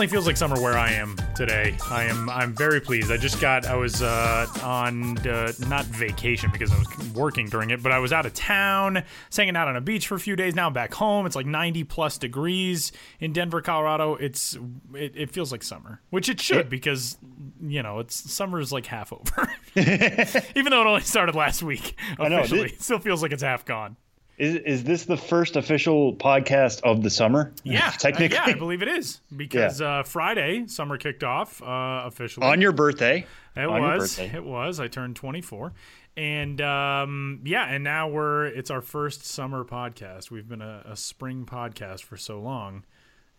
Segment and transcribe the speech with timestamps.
[0.00, 1.76] Finally feels like summer where I am today.
[1.90, 3.12] I am I'm very pleased.
[3.12, 7.68] I just got I was uh, on uh, not vacation because I was working during
[7.68, 9.02] it, but I was out of town,
[9.36, 10.54] hanging out on a beach for a few days.
[10.54, 11.26] Now I'm back home.
[11.26, 14.14] It's like 90 plus degrees in Denver, Colorado.
[14.14, 14.56] It's
[14.94, 17.18] it, it feels like summer, which it should because
[17.60, 19.52] you know it's summer is like half over.
[19.76, 23.42] Even though it only started last week know, officially, this- it still feels like it's
[23.42, 23.98] half gone.
[24.40, 27.52] Is is this the first official podcast of the summer?
[27.62, 28.36] Yeah, uh, technically.
[28.36, 32.72] yeah, I believe it is because uh, Friday summer kicked off uh, officially on your
[32.72, 33.26] birthday.
[33.54, 34.16] It on was.
[34.16, 34.34] birthday.
[34.34, 34.80] It was.
[34.80, 35.74] I turned 24.
[36.16, 40.30] And um, yeah, and now we're it's our first summer podcast.
[40.30, 42.84] We've been a, a spring podcast for so long.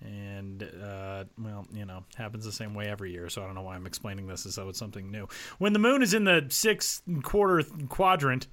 [0.01, 3.27] And uh, well, you know, happens the same way every year.
[3.29, 5.27] So I don't know why I'm explaining this as though it's something new.
[5.57, 8.45] When the moon is in the sixth quarter quadrant,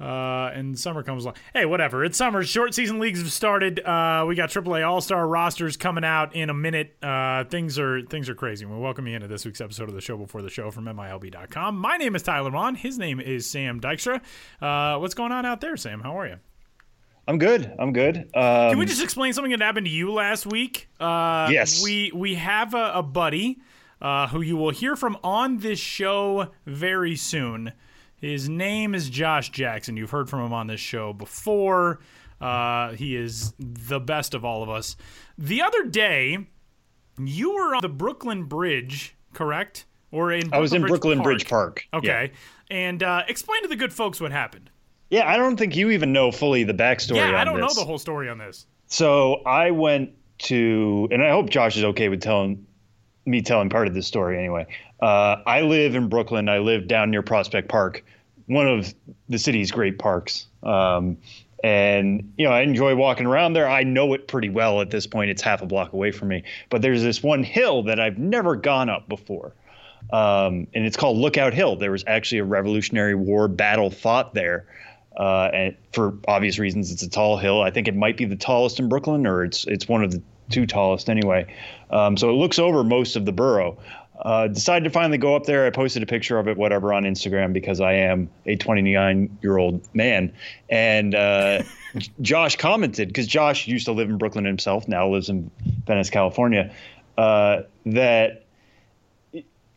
[0.00, 1.36] uh, and summer comes along.
[1.52, 2.04] Hey, whatever.
[2.04, 2.42] It's summer.
[2.44, 3.78] Short season leagues have started.
[3.80, 6.96] Uh, we got AAA All Star rosters coming out in a minute.
[7.02, 8.64] Uh, things are things are crazy.
[8.66, 11.76] We welcome you into this week's episode of the show before the show from MILB.com.
[11.78, 12.74] My name is Tyler Vaughn.
[12.74, 14.20] His name is Sam Dykstra.
[14.60, 16.00] Uh, what's going on out there, Sam?
[16.00, 16.36] How are you?
[17.28, 17.72] I'm good.
[17.78, 18.16] I'm good.
[18.34, 20.88] Um, Can we just explain something that happened to you last week?
[20.98, 21.82] Uh, Yes.
[21.84, 23.60] We we have a, a buddy
[24.00, 27.72] uh, who you will hear from on this show very soon.
[28.22, 29.96] His name is Josh Jackson.
[29.96, 31.98] You've heard from him on this show before.
[32.40, 34.96] Uh, he is the best of all of us.
[35.38, 36.38] The other day,
[37.18, 39.86] you were on the Brooklyn Bridge, correct?
[40.12, 41.24] Or in I was in Brooklyn Park.
[41.24, 41.84] Bridge Park.
[41.92, 41.98] Yeah.
[41.98, 42.32] Okay.
[42.70, 44.70] And uh, explain to the good folks what happened.
[45.10, 47.16] Yeah, I don't think you even know fully the backstory.
[47.16, 48.66] Yeah, on I don't know the whole story on this.
[48.86, 52.64] So I went to, and I hope Josh is okay with telling
[53.26, 54.66] me telling part of this story anyway.
[55.00, 56.48] Uh, I live in Brooklyn.
[56.48, 58.04] I live down near Prospect Park,
[58.46, 58.94] one of
[59.28, 60.46] the city's great parks.
[60.62, 61.18] Um,
[61.64, 63.68] and you know, I enjoy walking around there.
[63.68, 65.30] I know it pretty well at this point.
[65.30, 66.42] It's half a block away from me.
[66.70, 69.52] But there's this one hill that I've never gone up before.
[70.12, 71.76] Um, and it's called Lookout Hill.
[71.76, 74.66] There was actually a Revolutionary War battle fought there.
[75.16, 77.60] Uh, and for obvious reasons, it's a tall hill.
[77.60, 80.22] I think it might be the tallest in Brooklyn, or it's it's one of the
[80.50, 81.54] two tallest anyway.
[81.90, 83.78] Um, so it looks over most of the borough.
[84.22, 85.66] Uh, decided to finally go up there.
[85.66, 89.58] I posted a picture of it, whatever, on Instagram because I am a 29 year
[89.58, 90.32] old man.
[90.70, 91.62] And uh,
[92.20, 95.50] Josh commented because Josh used to live in Brooklyn himself, now lives in
[95.86, 96.72] Venice, California,
[97.18, 98.42] uh, that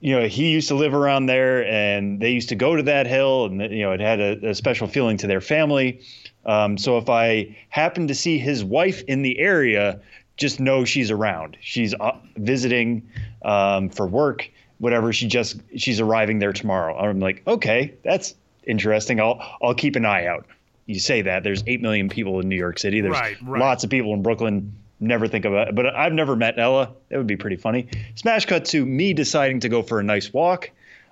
[0.05, 3.07] you know, he used to live around there and they used to go to that
[3.07, 5.99] hill and, you know, it had a, a special feeling to their family.
[6.45, 9.99] Um, so if I happen to see his wife in the area,
[10.37, 11.57] just know she's around.
[11.61, 13.07] She's uh, visiting
[13.43, 15.13] um, for work, whatever.
[15.13, 16.97] She just, she's arriving there tomorrow.
[16.97, 18.35] I'm like, okay, that's
[18.65, 19.19] interesting.
[19.19, 20.45] I'll, I'll keep an eye out.
[20.87, 23.01] You say that there's 8 million people in New York City.
[23.01, 23.59] There's Right, right.
[23.59, 25.75] lots of people in Brooklyn never think about it.
[25.75, 26.91] But I've never met Ella.
[27.09, 27.87] That would be pretty funny.
[28.15, 30.69] Smash cut to me deciding to go for a nice walk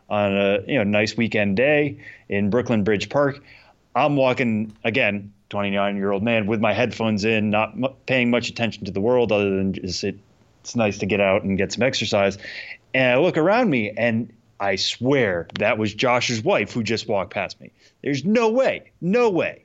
[0.09, 1.97] on a you know nice weekend day
[2.29, 3.41] in Brooklyn Bridge Park.
[3.95, 8.49] I'm walking again, 29 year old man with my headphones in, not mu paying much
[8.49, 10.17] attention to the world other than just it,
[10.61, 12.39] it's nice to get out and get some exercise.
[12.95, 17.35] And I look around me and I swear that was Josh's wife who just walked
[17.35, 17.71] past me.
[18.01, 19.63] There's no way, no way.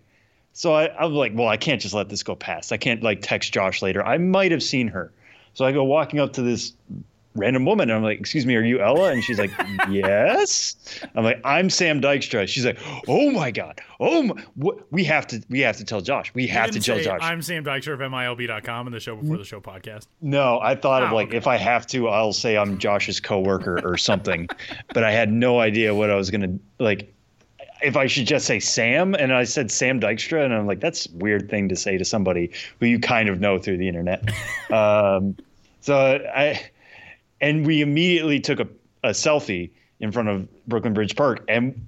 [0.53, 2.71] So I, I'm like, well, I can't just let this go past.
[2.71, 4.05] I can't like text Josh later.
[4.05, 5.11] I might have seen her.
[5.55, 6.75] So I go walking up to this
[7.39, 9.11] random woman and I'm like, excuse me, are you Ella?
[9.13, 9.51] And she's like,
[9.91, 10.77] yes.
[11.15, 12.47] I'm like, I'm Sam Dykstra.
[12.49, 13.81] She's like, oh my God.
[14.01, 16.33] Oh my, wh- we have to, we have to tell Josh.
[16.35, 17.21] We have to tell Josh.
[17.23, 20.07] I'm Sam Dykstra of MILB.com and the show before the show podcast.
[20.21, 21.37] No, I thought of Oh, like okay.
[21.37, 24.49] if I have to, I'll say I'm Josh's coworker or something.
[24.95, 27.15] but I had no idea what I was gonna like.
[27.81, 31.07] If I should just say Sam, and I said Sam Dykstra, and I'm like, that's
[31.07, 34.29] a weird thing to say to somebody who you kind of know through the internet.
[34.73, 35.37] um,
[35.81, 35.95] so
[36.35, 36.61] I,
[37.41, 38.69] and we immediately took a,
[39.05, 39.71] a selfie
[40.01, 41.87] in front of Brooklyn Bridge Park, and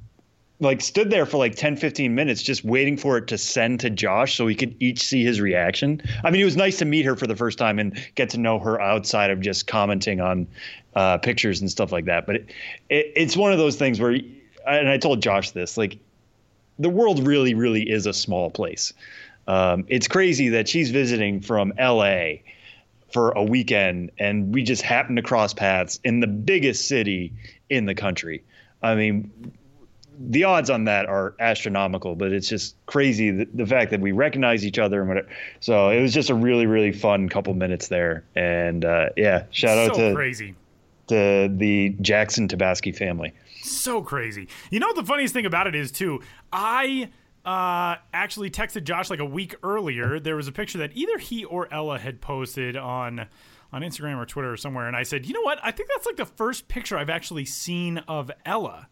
[0.61, 3.89] like stood there for like 10 15 minutes just waiting for it to send to
[3.89, 6.03] Josh so we could each see his reaction.
[6.23, 8.39] I mean, it was nice to meet her for the first time and get to
[8.39, 10.47] know her outside of just commenting on
[10.95, 12.27] uh, pictures and stuff like that.
[12.27, 12.51] But it,
[12.91, 14.13] it, it's one of those things where,
[14.67, 15.99] and I told Josh this, like
[16.79, 18.93] the world really, really is a small place.
[19.49, 22.35] Um, it's crazy that she's visiting from LA
[23.13, 27.33] for a weekend and we just happened to cross paths in the biggest city
[27.69, 28.45] in the country.
[28.83, 29.31] I mean,
[30.19, 34.13] the odds on that are astronomical, but it's just crazy the, the, fact that we
[34.13, 35.29] recognize each other and whatever.
[35.61, 39.79] So it was just a really really fun couple minutes there, and uh, yeah, shout
[39.79, 40.55] out to crazy
[41.07, 43.33] to the Jackson Tabasky family.
[43.63, 44.49] So crazy.
[44.71, 46.21] You know what the funniest thing about it is too.
[46.53, 47.09] I
[47.45, 50.21] uh, actually texted Josh like a week earlier.
[50.21, 53.27] There was a picture that either he or Ella had posted on
[53.73, 55.61] on Instagram or Twitter or somewhere, and I said, you know what?
[55.63, 58.89] I think that's like the first picture I've actually seen of Ella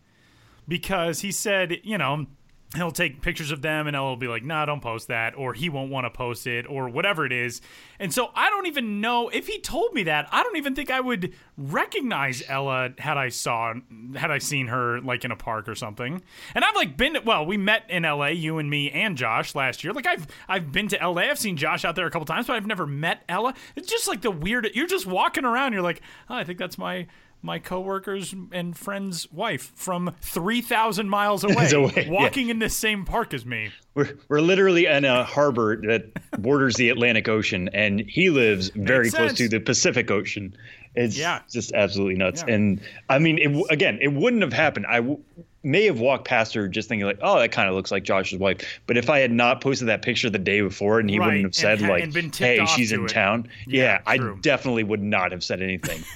[0.68, 2.26] because he said, you know,
[2.74, 5.54] he'll take pictures of them and Ella will be like, nah, don't post that, or
[5.54, 7.62] he won't want to post it, or whatever it is.
[7.98, 10.28] And so I don't even know if he told me that.
[10.30, 13.74] I don't even think I would recognize Ella had I saw
[14.14, 16.22] had I seen her like in a park or something.
[16.54, 19.82] And I've like been well, we met in LA, you and me and Josh last
[19.82, 19.92] year.
[19.92, 21.22] Like I've I've been to LA.
[21.22, 23.54] I've seen Josh out there a couple times, but I've never met Ella.
[23.76, 24.68] It's just like the weird.
[24.74, 25.72] You're just walking around.
[25.72, 27.06] You're like, oh, I think that's my
[27.42, 32.52] my coworker's and friend's wife from 3,000 miles away, away walking yeah.
[32.52, 33.70] in the same park as me.
[33.94, 39.04] We're, we're literally in a harbor that borders the Atlantic Ocean, and he lives very
[39.04, 39.38] Makes close sense.
[39.38, 40.56] to the Pacific Ocean.
[40.94, 41.42] It's yeah.
[41.50, 42.44] just absolutely nuts.
[42.46, 42.54] Yeah.
[42.54, 44.86] And I mean, it, again, it wouldn't have happened.
[44.88, 45.22] I w-
[45.62, 48.38] may have walked past her just thinking like, oh, that kind of looks like Josh's
[48.38, 48.80] wife.
[48.86, 51.26] But if I had not posted that picture the day before and he right.
[51.26, 53.08] wouldn't have said and, like, and hey, she's in it.
[53.08, 56.02] town, yeah, yeah I definitely would not have said anything.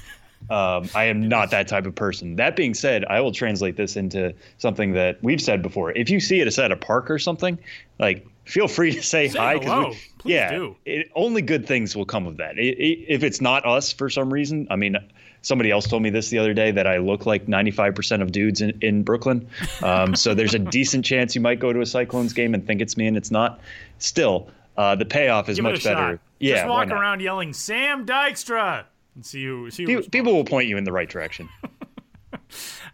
[0.51, 2.37] Um, I am not that type of person.
[2.37, 5.93] That being said, I will translate this into something that we've said before.
[5.93, 7.59] If you see it at a park or something,
[7.99, 9.59] like feel free to say, say hi.
[9.59, 9.95] Hello.
[10.25, 12.59] We, yeah, it, only good things will come of that.
[12.59, 14.97] It, it, if it's not us for some reason, I mean,
[15.43, 18.61] somebody else told me this the other day that I look like 95% of dudes
[18.61, 19.49] in, in Brooklyn.
[19.83, 22.81] Um, so there's a decent chance you might go to a Cyclones game and think
[22.81, 23.61] it's me and it's not.
[23.99, 26.13] Still, uh, the payoff is Give much better.
[26.13, 26.21] Shot.
[26.39, 28.85] Yeah, just walk around yelling Sam Dykstra
[29.15, 31.49] and see who see who people, people will point you in the right direction.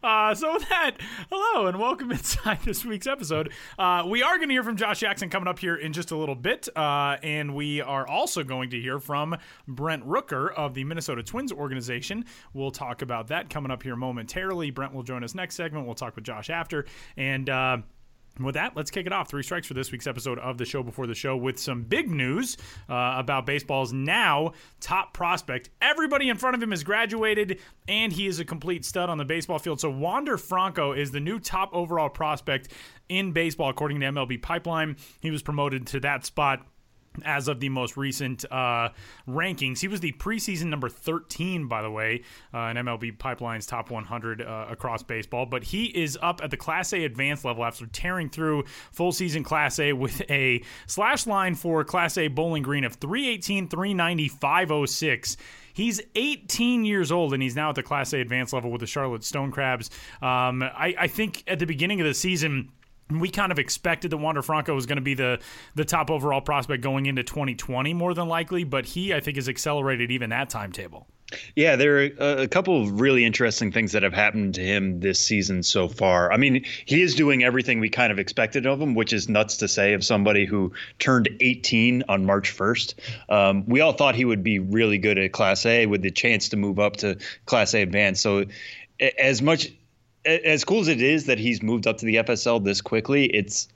[0.03, 0.93] Uh, so with that,
[1.31, 3.53] hello and welcome inside this week's episode.
[3.79, 6.17] Uh, we are going to hear from Josh Jackson coming up here in just a
[6.17, 9.37] little bit, uh, and we are also going to hear from
[9.67, 12.25] Brent Rooker of the Minnesota Twins organization.
[12.53, 14.71] We'll talk about that coming up here momentarily.
[14.71, 15.87] Brent will join us next segment.
[15.87, 16.87] We'll talk with Josh after,
[17.17, 17.51] and.
[18.41, 19.29] Uh, with that, let's kick it off.
[19.29, 22.11] Three strikes for this week's episode of the show before the show with some big
[22.11, 22.57] news
[22.89, 25.71] uh, about baseball's now top prospect.
[25.81, 29.25] Everybody in front of him has graduated, and he is a complete stud on the
[29.25, 29.81] baseball field.
[29.81, 32.69] So Wander Franco is the new top overall prospect
[33.09, 34.97] in baseball, according to MLB Pipeline.
[35.21, 36.67] He was promoted to that spot
[37.25, 38.91] as of the most recent uh,
[39.29, 39.81] rankings.
[39.81, 42.23] He was the preseason number 13, by the way,
[42.55, 45.47] uh, in MLB Pipeline's top 100 uh, across baseball.
[45.47, 49.43] But he is up at the Class A advanced level after tearing through full season
[49.43, 55.37] Class A with a slash line for Class A Bowling Green of 318, 390, 506.
[55.73, 58.87] He's 18 years old and he's now at the Class A advanced level with the
[58.87, 59.91] Charlotte Stone Crabs.
[60.21, 62.71] Um, I, I think at the beginning of the season,
[63.11, 65.41] we kind of expected that Wander Franco was going to be the
[65.75, 69.49] the top overall prospect going into 2020 more than likely, but he I think has
[69.49, 71.07] accelerated even that timetable.
[71.55, 75.21] Yeah, there are a couple of really interesting things that have happened to him this
[75.21, 76.33] season so far.
[76.33, 79.59] I mean, he is doing everything we kind of expected of him, which is nuts
[79.59, 82.95] to say of somebody who turned 18 on March 1st.
[83.29, 86.49] Um, we all thought he would be really good at Class A with the chance
[86.51, 88.23] to move up to Class A Advanced.
[88.23, 88.47] So,
[89.19, 89.69] as much
[90.29, 93.69] as cool as it is that he's moved up to the FSL this quickly, it's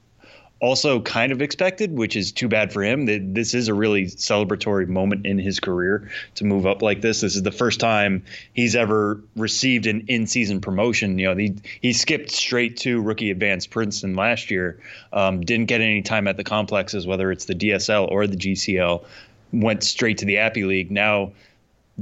[0.63, 3.35] also kind of expected, which is too bad for him.
[3.35, 7.21] This is a really celebratory moment in his career to move up like this.
[7.21, 8.23] This is the first time
[8.55, 11.19] he's ever received an in-season promotion.
[11.19, 14.79] You know, he he skipped straight to rookie advanced Princeton last year.
[15.13, 19.05] Um, didn't get any time at the complexes, whether it's the DSL or the GCL.
[19.53, 20.91] Went straight to the Appy League.
[20.93, 21.33] Now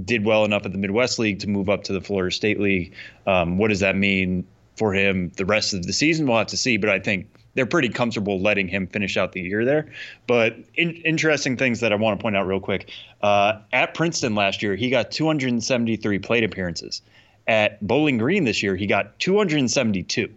[0.04, 2.94] did well enough at the Midwest League to move up to the Florida State League.
[3.26, 6.26] Um, what does that mean for him the rest of the season?
[6.26, 9.40] We'll have to see, but I think they're pretty comfortable letting him finish out the
[9.40, 9.92] year there.
[10.26, 12.90] But in, interesting things that I want to point out real quick.
[13.20, 17.02] Uh, at Princeton last year, he got 273 plate appearances.
[17.46, 20.32] At Bowling Green this year, he got 272.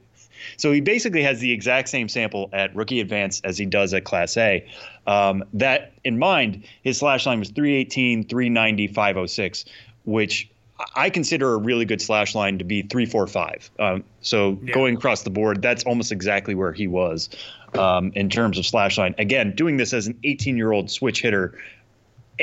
[0.57, 4.03] So he basically has the exact same sample at rookie advance as he does at
[4.03, 4.65] Class A.
[5.07, 9.65] Um, that in mind, his slash line was 318, 390, 506,
[10.05, 10.49] which
[10.95, 13.69] I consider a really good slash line to be three, four, five.
[13.79, 14.73] Um, so yeah.
[14.73, 17.29] going across the board, that's almost exactly where he was
[17.77, 19.15] um, in terms of slash line.
[19.17, 21.57] Again, doing this as an 18 year old switch hitter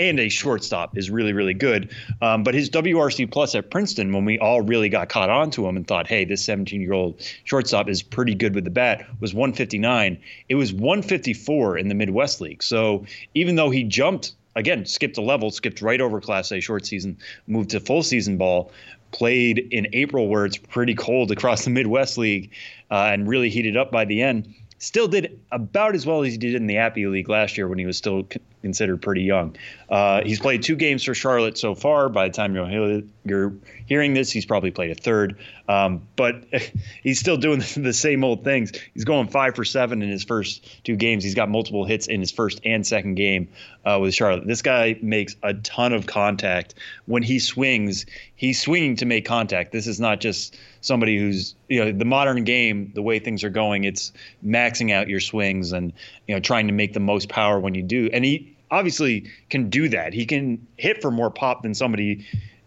[0.00, 1.94] and a shortstop is really, really good.
[2.22, 5.68] Um, but his WRC plus at Princeton, when we all really got caught on to
[5.68, 9.06] him and thought, hey, this 17 year old shortstop is pretty good with the bat,
[9.20, 10.18] was 159.
[10.48, 12.62] It was 154 in the Midwest League.
[12.62, 13.04] So
[13.34, 17.18] even though he jumped, again, skipped a level, skipped right over Class A short season,
[17.46, 18.72] moved to full season ball,
[19.12, 22.52] played in April where it's pretty cold across the Midwest League
[22.90, 26.38] uh, and really heated up by the end still did about as well as he
[26.38, 28.26] did in the Appy League last year when he was still
[28.62, 29.54] considered pretty young.
[29.90, 32.08] Uh, he's played two games for Charlotte so far.
[32.08, 33.52] By the time you're, you're
[33.84, 35.38] hearing this, he's probably played a third.
[35.68, 36.44] Um, but
[37.02, 38.72] he's still doing the same old things.
[38.94, 41.24] He's going five for seven in his first two games.
[41.24, 43.48] He's got multiple hits in his first and second game
[43.84, 44.46] uh, with Charlotte.
[44.46, 46.74] This guy makes a ton of contact.
[47.04, 49.72] When he swings, he's swinging to make contact.
[49.72, 53.50] This is not just somebody who's you know the modern game the way things are
[53.50, 54.12] going it's
[54.44, 55.92] maxing out your swings and
[56.26, 59.68] you know trying to make the most power when you do and he obviously can
[59.68, 60.12] do that.
[60.12, 62.26] He can hit for more pop than somebody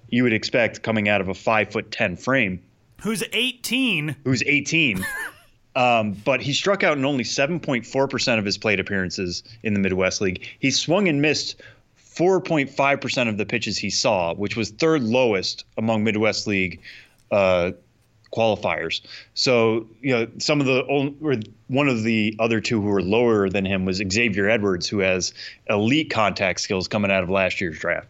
[0.10, 2.62] you would expect coming out of a five foot ten frame.
[3.02, 4.16] Who's 18?
[4.24, 5.06] Who's 18.
[5.76, 10.22] um, but he struck out in only 7.4% of his plate appearances in the Midwest
[10.22, 10.48] League.
[10.60, 11.62] He swung and missed
[12.00, 16.80] 4.5% of the pitches he saw, which was third lowest among Midwest League
[17.30, 17.72] uh,
[18.34, 19.02] qualifiers.
[19.34, 23.66] So you know some of the one of the other two who were lower than
[23.66, 25.34] him was Xavier Edwards, who has
[25.70, 28.08] elite contact skills coming out of last year's draft.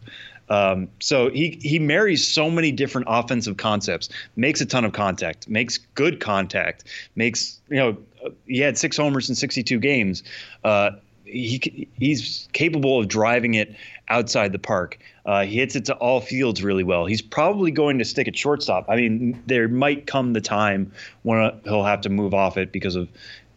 [0.49, 5.47] Um, so he he marries so many different offensive concepts, makes a ton of contact,
[5.47, 7.97] makes good contact, makes you know
[8.45, 10.23] he had six homers in 62 games.
[10.63, 10.91] Uh,
[11.25, 13.75] he he's capable of driving it
[14.09, 14.99] outside the park.
[15.25, 17.05] Uh, he hits it to all fields really well.
[17.05, 18.85] He's probably going to stick at shortstop.
[18.89, 20.91] I mean, there might come the time
[21.23, 23.09] when uh, he'll have to move off it because of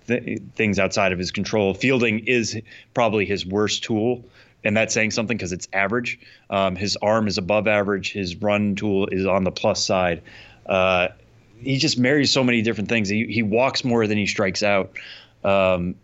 [0.06, 1.74] th- things outside of his control.
[1.74, 2.60] Fielding is
[2.94, 4.24] probably his worst tool.
[4.64, 6.18] And that's saying something because it's average.
[6.50, 8.12] Um, his arm is above average.
[8.12, 10.22] His run tool is on the plus side.
[10.64, 11.08] Uh,
[11.60, 13.08] he just marries so many different things.
[13.08, 14.96] He, he walks more than he strikes out.
[15.44, 15.94] Um,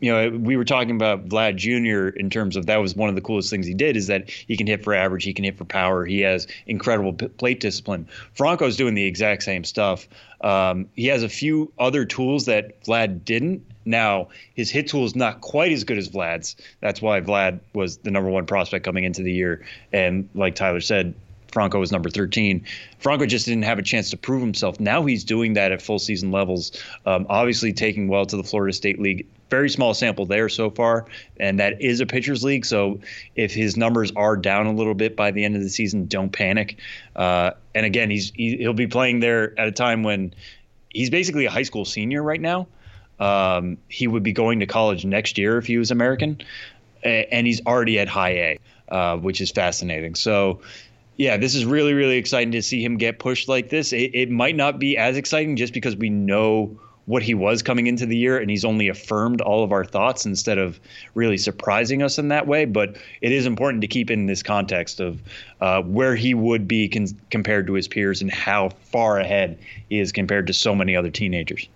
[0.00, 2.16] you know, we were talking about Vlad Jr.
[2.18, 4.56] in terms of that was one of the coolest things he did is that he
[4.56, 8.08] can hit for average, he can hit for power, he has incredible p- plate discipline.
[8.34, 10.08] Franco's doing the exact same stuff.
[10.40, 13.64] Um, he has a few other tools that Vlad didn't.
[13.84, 16.56] Now, his hit tool is not quite as good as Vlad's.
[16.80, 19.64] That's why Vlad was the number one prospect coming into the year.
[19.92, 21.14] And like Tyler said,
[21.52, 22.64] Franco was number 13.
[22.98, 24.78] Franco just didn't have a chance to prove himself.
[24.80, 26.72] Now he's doing that at full season levels.
[27.06, 29.26] Um, obviously, taking well to the Florida State League.
[29.50, 31.06] Very small sample there so far,
[31.38, 32.64] and that is a pitcher's league.
[32.64, 33.00] So
[33.34, 36.30] if his numbers are down a little bit by the end of the season, don't
[36.30, 36.78] panic.
[37.16, 40.32] Uh, and again, he's he, he'll be playing there at a time when
[40.88, 42.68] he's basically a high school senior right now.
[43.18, 46.40] Um, he would be going to college next year if he was American,
[47.02, 50.14] and he's already at high A, uh, which is fascinating.
[50.14, 50.60] So
[51.16, 53.92] yeah, this is really, really exciting to see him get pushed like this.
[53.92, 57.86] It, it might not be as exciting just because we know what he was coming
[57.86, 60.78] into the year and he's only affirmed all of our thoughts instead of
[61.14, 62.64] really surprising us in that way.
[62.64, 65.20] But it is important to keep in this context of
[65.60, 69.98] uh, where he would be con- compared to his peers and how far ahead he
[69.98, 71.68] is compared to so many other teenagers.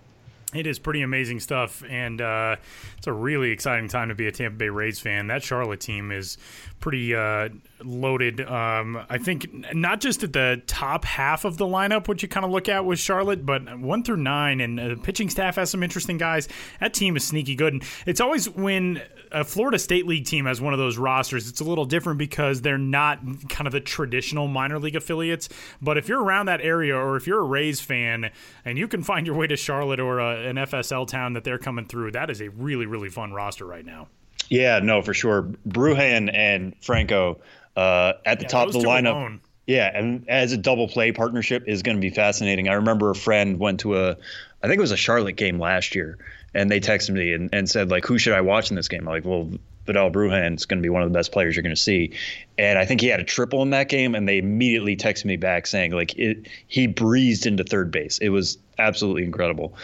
[0.55, 2.55] It is pretty amazing stuff, and uh,
[2.97, 5.27] it's a really exciting time to be a Tampa Bay Rays fan.
[5.27, 6.37] That Charlotte team is
[6.79, 7.49] pretty uh,
[7.83, 8.41] loaded.
[8.41, 12.45] Um, I think not just at the top half of the lineup, which you kind
[12.45, 15.83] of look at with Charlotte, but one through nine, and the pitching staff has some
[15.83, 16.47] interesting guys.
[16.79, 17.73] That team is sneaky good.
[17.73, 19.01] And it's always when
[19.31, 22.61] a Florida State League team has one of those rosters, it's a little different because
[22.61, 25.49] they're not kind of the traditional minor league affiliates.
[25.81, 28.31] But if you're around that area, or if you're a Rays fan
[28.63, 31.57] and you can find your way to Charlotte or a, an FSL town that they're
[31.57, 34.07] coming through, that is a really, really fun roster right now.
[34.49, 35.43] Yeah, no, for sure.
[35.67, 37.39] Brujan and Franco
[37.75, 39.11] uh, at the yeah, top of the lineup.
[39.11, 39.41] Alone.
[39.67, 42.69] Yeah, and as a double play partnership is going to be fascinating.
[42.69, 45.95] I remember a friend went to a, I think it was a Charlotte game last
[45.95, 46.19] year,
[46.53, 49.07] and they texted me and, and said like, who should I watch in this game?
[49.07, 49.49] I'm like, well,
[49.87, 52.11] Vidal Brujan is going to be one of the best players you're going to see,
[52.59, 55.35] and I think he had a triple in that game, and they immediately texted me
[55.35, 58.19] back saying like it, he breezed into third base.
[58.19, 59.75] It was absolutely incredible.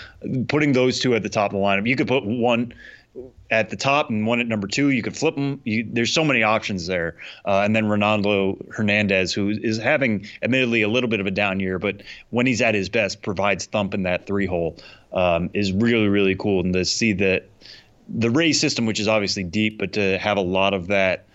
[0.48, 2.72] Putting those two at the top of the lineup, you could put one
[3.50, 4.90] at the top and one at number two.
[4.90, 5.62] You could flip them.
[5.64, 7.18] You, there's so many options there.
[7.46, 11.60] Uh, and then Ronaldo Hernandez, who is having admittedly a little bit of a down
[11.60, 14.78] year, but when he's at his best, provides thump in that three hole,
[15.14, 16.62] um, is really really cool.
[16.62, 17.50] And to see that
[18.08, 21.26] the Rays system, which is obviously deep, but to have a lot of that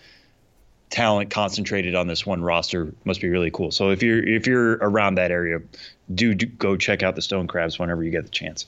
[0.89, 3.71] talent concentrated on this one roster must be really cool.
[3.71, 5.59] So if you're if you're around that area,
[6.13, 8.65] do, do go check out the Stone Crabs whenever you get the chance.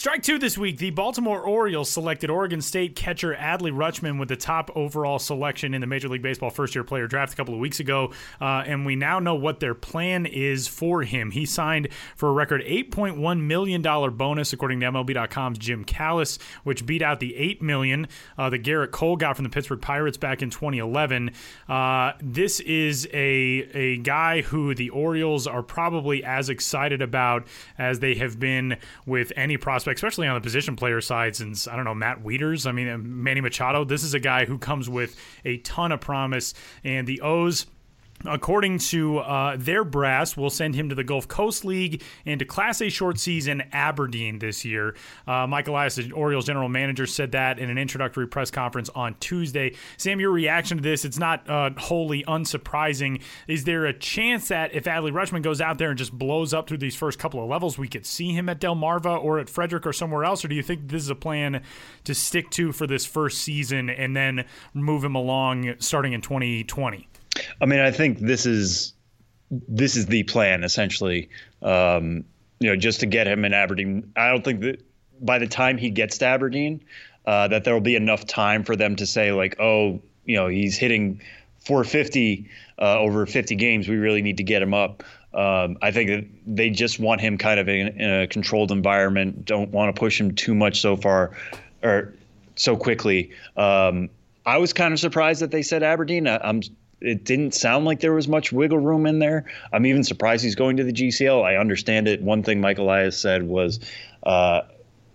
[0.00, 0.78] Strike two this week.
[0.78, 5.82] The Baltimore Orioles selected Oregon State catcher Adley Rutschman with the top overall selection in
[5.82, 8.10] the Major League Baseball first year player draft a couple of weeks ago.
[8.40, 11.32] Uh, and we now know what their plan is for him.
[11.32, 17.02] He signed for a record $8.1 million bonus, according to MLB.com's Jim Callis, which beat
[17.02, 20.48] out the 8 million uh, that Gerrit Cole got from the Pittsburgh Pirates back in
[20.48, 21.30] 2011.
[21.68, 28.00] Uh, this is a, a guy who the Orioles are probably as excited about as
[28.00, 31.84] they have been with any prospect especially on the position player side, since I don't
[31.84, 32.66] know Matt Wieters.
[32.66, 33.84] I mean, Manny Machado.
[33.84, 36.54] This is a guy who comes with a ton of promise,
[36.84, 37.66] and the O's
[38.26, 42.44] According to uh, their brass, will send him to the Gulf Coast League and to
[42.44, 44.94] Class A short season Aberdeen this year.
[45.26, 49.14] Uh, Mike Elias, the Orioles general manager, said that in an introductory press conference on
[49.20, 49.74] Tuesday.
[49.96, 53.22] Sam, your reaction to this, it's not uh, wholly unsurprising.
[53.48, 56.68] Is there a chance that if Adley Rutschman goes out there and just blows up
[56.68, 59.86] through these first couple of levels, we could see him at Delmarva or at Frederick
[59.86, 60.44] or somewhere else?
[60.44, 61.62] Or do you think this is a plan
[62.04, 67.09] to stick to for this first season and then move him along starting in 2020?
[67.60, 68.94] I mean, I think this is
[69.50, 71.28] this is the plan essentially.
[71.62, 72.24] Um,
[72.60, 74.12] you know, just to get him in Aberdeen.
[74.16, 74.84] I don't think that
[75.20, 76.82] by the time he gets to Aberdeen,
[77.26, 80.46] uh, that there will be enough time for them to say like, oh, you know,
[80.46, 81.20] he's hitting
[81.60, 83.88] 450 uh, over 50 games.
[83.88, 85.02] We really need to get him up.
[85.32, 89.44] Um, I think that they just want him kind of in, in a controlled environment.
[89.44, 91.30] Don't want to push him too much so far
[91.82, 92.14] or
[92.56, 93.30] so quickly.
[93.56, 94.10] Um,
[94.44, 96.26] I was kind of surprised that they said Aberdeen.
[96.26, 96.62] I, am
[97.00, 99.46] it didn't sound like there was much wiggle room in there.
[99.72, 101.42] I'm even surprised he's going to the GCL.
[101.42, 102.22] I understand it.
[102.22, 103.80] One thing Mike Elias said was,
[104.22, 104.62] uh,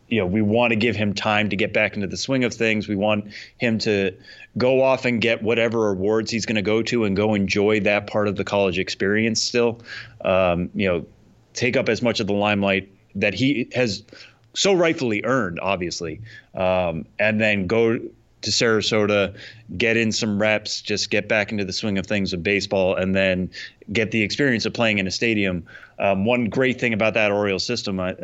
[0.07, 2.53] you know, we want to give him time to get back into the swing of
[2.53, 2.87] things.
[2.87, 4.15] We want him to
[4.57, 8.07] go off and get whatever awards he's going to go to and go enjoy that
[8.07, 9.81] part of the college experience still.
[10.21, 11.05] Um, you know,
[11.53, 14.03] take up as much of the limelight that he has
[14.53, 16.21] so rightfully earned, obviously,
[16.53, 17.99] um, and then go
[18.45, 19.37] to Sarasota,
[19.77, 23.15] get in some reps, just get back into the swing of things of baseball, and
[23.15, 23.49] then
[23.91, 25.65] get the experience of playing in a stadium.
[25.99, 28.15] Um, one great thing about that Orioles system, I,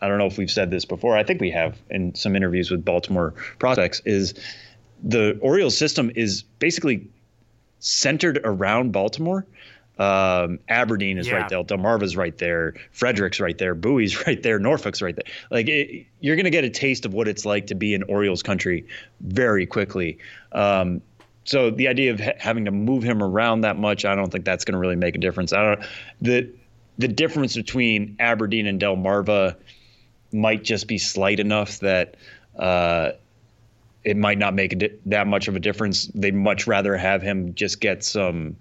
[0.00, 1.16] I don't know if we've said this before.
[1.16, 4.02] I think we have in some interviews with Baltimore prospects.
[4.04, 4.34] Is
[5.02, 7.06] the Orioles system is basically
[7.78, 9.46] centered around Baltimore.
[9.98, 11.34] Um, Aberdeen is yeah.
[11.34, 11.62] right there.
[11.62, 12.74] Delmarva's right there.
[12.92, 13.74] Frederick's right there.
[13.74, 14.58] Bowie's right there.
[14.58, 15.24] Norfolk's right there.
[15.50, 18.02] Like it, you're going to get a taste of what it's like to be in
[18.04, 18.86] Orioles country
[19.20, 20.18] very quickly.
[20.52, 21.02] Um,
[21.44, 24.44] so the idea of ha- having to move him around that much, I don't think
[24.44, 25.52] that's going to really make a difference.
[25.52, 25.84] I don't
[26.20, 26.50] the
[26.98, 29.56] the difference between Aberdeen and Delmarva
[30.32, 32.16] might just be slight enough that
[32.56, 33.12] uh,
[34.04, 36.06] it might not make di- that much of a difference.
[36.14, 38.56] They'd much rather have him just get some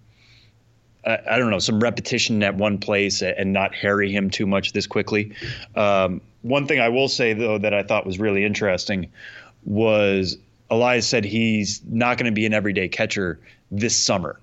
[1.03, 4.85] I don't know, some repetition at one place and not harry him too much this
[4.85, 5.33] quickly.
[5.75, 9.11] Um, one thing I will say, though, that I thought was really interesting
[9.63, 10.37] was
[10.69, 13.39] Elias said he's not going to be an everyday catcher
[13.71, 14.39] this summer.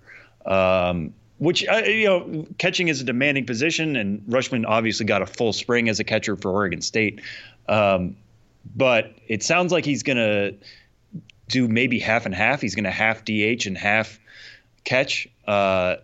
[0.47, 5.27] Um, which uh, you know, catching is a demanding position, and Rutschman obviously got a
[5.27, 7.21] full spring as a catcher for Oregon State.
[7.69, 8.17] Um,
[8.75, 10.55] but it sounds like he's going to
[11.49, 12.61] do maybe half and half.
[12.61, 14.19] He's going to half DH and half
[14.85, 15.29] catch.
[15.47, 15.97] Uh,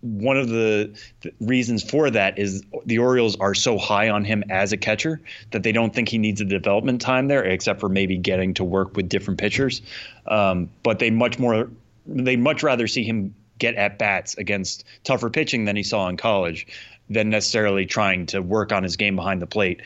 [0.00, 0.96] one of the,
[1.40, 5.62] reasons for that is the Orioles are so high on him as a catcher that
[5.62, 8.96] they don't think he needs a development time there, except for maybe getting to work
[8.96, 9.82] with different pitchers.
[10.26, 11.68] Um, but they much more
[12.06, 16.16] they much rather see him get at bats against tougher pitching than he saw in
[16.16, 16.66] college
[17.10, 19.82] than necessarily trying to work on his game behind the plate.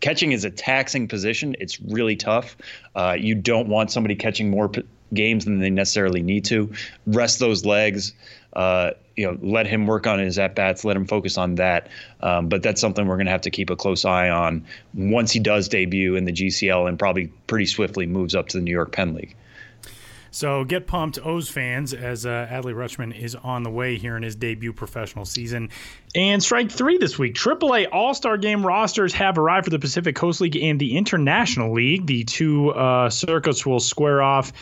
[0.00, 1.56] Catching is a taxing position.
[1.58, 2.56] It's really tough.
[2.94, 4.82] Uh, you don't want somebody catching more p-
[5.14, 6.72] games than they necessarily need to.
[7.06, 8.12] Rest those legs.
[8.52, 11.88] Uh, you know, let him work on his at bats, let him focus on that.
[12.20, 15.32] Um, but that's something we're going to have to keep a close eye on once
[15.32, 18.72] he does debut in the GCL and probably pretty swiftly moves up to the New
[18.72, 19.34] York Penn League.
[20.36, 24.22] So get pumped, O's fans, as uh, Adley Rutschman is on the way here in
[24.22, 25.70] his debut professional season.
[26.14, 27.36] And strike three this week.
[27.36, 31.72] AAA All Star Game rosters have arrived for the Pacific Coast League and the International
[31.72, 32.04] League.
[32.04, 34.52] The two uh, circuits will square off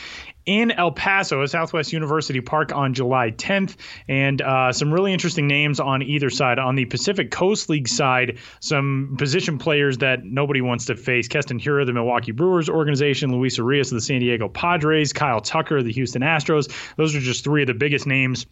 [0.47, 3.77] in El Paso at Southwest University Park on July 10th.
[4.09, 6.59] And uh, some really interesting names on either side.
[6.59, 11.29] On the Pacific Coast League side, some position players that nobody wants to face.
[11.29, 15.79] Keston Hiura, the Milwaukee Brewers organization, Luis Urias of the San Diego Padres, Kyle Tucker
[15.79, 16.71] of the Houston Astros.
[16.97, 18.47] Those are just three of the biggest names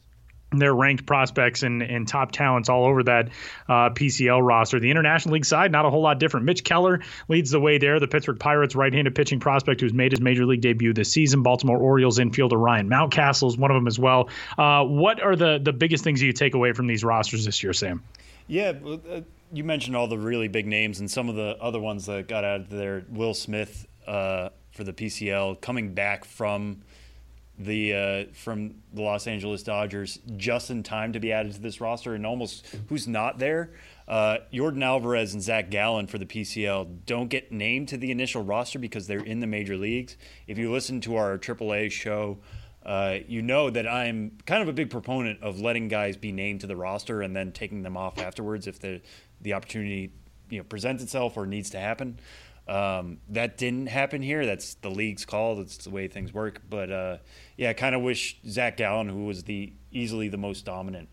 [0.58, 3.28] their ranked prospects and, and top talents all over that
[3.68, 4.80] uh, PCL roster.
[4.80, 6.46] The International League side, not a whole lot different.
[6.46, 8.00] Mitch Keller leads the way there.
[8.00, 11.42] The Pittsburgh Pirates right-handed pitching prospect who's made his major league debut this season.
[11.42, 14.28] Baltimore Orioles infielder Ryan Mountcastle is one of them as well.
[14.58, 17.72] Uh, what are the the biggest things you take away from these rosters this year,
[17.72, 18.02] Sam?
[18.46, 18.72] Yeah.
[18.84, 19.20] Uh,
[19.52, 22.44] you mentioned all the really big names and some of the other ones that got
[22.44, 23.04] added there.
[23.10, 26.82] Will Smith uh, for the PCL coming back from
[27.58, 31.80] the uh, from the Los Angeles Dodgers just in time to be added to this
[31.80, 33.72] roster, and almost who's not there.
[34.08, 38.42] Uh, Yordan Alvarez and Zach Gallen for the PCL don't get named to the initial
[38.42, 40.16] roster because they're in the major leagues.
[40.46, 42.38] If you listen to our AAA show,
[42.84, 46.62] uh, you know that I'm kind of a big proponent of letting guys be named
[46.62, 49.00] to the roster and then taking them off afterwards if the
[49.40, 50.12] the opportunity
[50.50, 52.18] you know presents itself or needs to happen.
[52.68, 54.46] Um, that didn't happen here.
[54.46, 55.56] That's the league's call.
[55.56, 56.62] That's the way things work.
[56.68, 57.16] But uh,
[57.56, 61.08] yeah, I kind of wish Zach Gallen, who was the easily the most dominant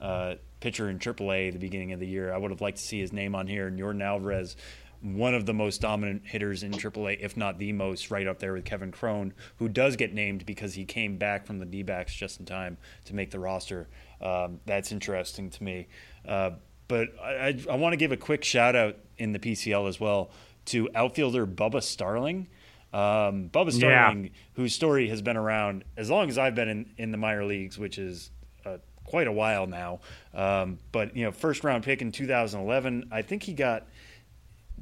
[0.00, 3.00] uh, pitcher in AAA the beginning of the year, I would have liked to see
[3.00, 3.66] his name on here.
[3.66, 4.56] And Yordan Alvarez,
[5.00, 8.52] one of the most dominant hitters in AAA, if not the most, right up there
[8.52, 12.14] with Kevin Cron, who does get named because he came back from the D backs
[12.14, 12.76] just in time
[13.06, 13.88] to make the roster.
[14.20, 15.88] Um, that's interesting to me.
[16.26, 16.50] Uh,
[16.88, 20.00] but I, I, I want to give a quick shout out in the PCL as
[20.00, 20.30] well
[20.70, 22.48] to outfielder Bubba Starling.
[22.92, 24.30] Um, Bubba Starling, yeah.
[24.54, 27.78] whose story has been around as long as I've been in, in the minor leagues,
[27.78, 28.30] which is
[28.64, 30.00] uh, quite a while now.
[30.34, 33.08] Um, but you know, first round pick in 2011.
[33.12, 33.86] I think he got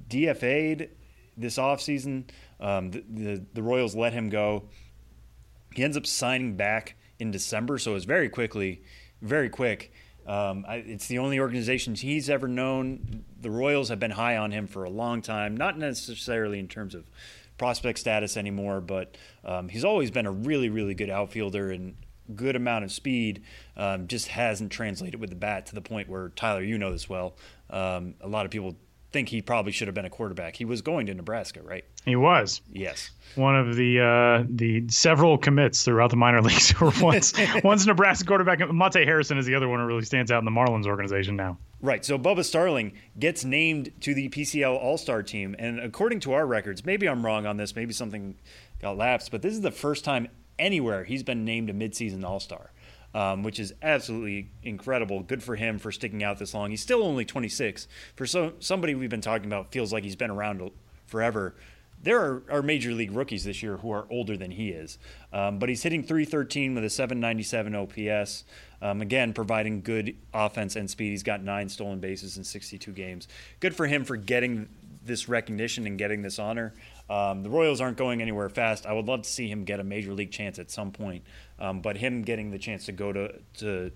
[0.09, 0.91] DFA'd
[1.37, 2.25] this offseason.
[2.61, 4.65] Um, the, the, the Royals let him go.
[5.75, 8.83] He ends up signing back in December, so it was very quickly,
[9.23, 9.93] very quick.
[10.27, 13.25] Um, I, it's the only organization he's ever known.
[13.41, 16.95] The Royals have been high on him for a long time, not necessarily in terms
[16.95, 17.05] of
[17.57, 21.97] prospect status anymore, but um, he's always been a really, really good outfielder and
[22.35, 23.43] good amount of speed.
[23.77, 27.09] Um, just hasn't translated with the bat to the point where Tyler, you know this
[27.09, 27.37] well.
[27.71, 28.77] Um, a lot of people
[29.11, 30.57] think he probably should have been a quarterback.
[30.57, 31.85] He was going to Nebraska, right?
[32.05, 32.61] He was.
[32.71, 33.11] Yes.
[33.37, 37.33] One of the uh, the several commits throughout the minor leagues once
[37.65, 38.67] once Nebraska quarterback.
[38.71, 41.59] Monte Harrison is the other one who really stands out in the Marlins organization now.
[41.81, 42.05] Right.
[42.05, 46.47] So Bubba Starling gets named to the PCL All Star team, and according to our
[46.47, 48.35] records, maybe I'm wrong on this, maybe something
[48.81, 52.41] got lapsed, but this is the first time anywhere he's been named a midseason All
[52.41, 52.73] Star
[53.15, 55.23] um, which is absolutely incredible.
[55.23, 56.71] Good for him for sticking out this long.
[56.71, 57.89] He's still only 26.
[58.17, 60.71] For so, somebody we've been talking about, feels like he's been around
[61.07, 61.55] forever.
[62.03, 64.99] There are, are major league rookies this year who are older than he is,
[65.33, 68.45] um, but he's hitting 313 with a 797 OPS.
[68.81, 71.11] Um, again, providing good offense and speed.
[71.11, 73.27] He's got nine stolen bases in 62 games.
[73.59, 74.69] Good for him for getting
[75.05, 76.75] this recognition and getting this honor.
[77.11, 78.87] Um, the Royals aren't going anywhere fast.
[78.87, 81.25] I would love to see him get a major league chance at some point.
[81.59, 83.91] Um, but him getting the chance to go to to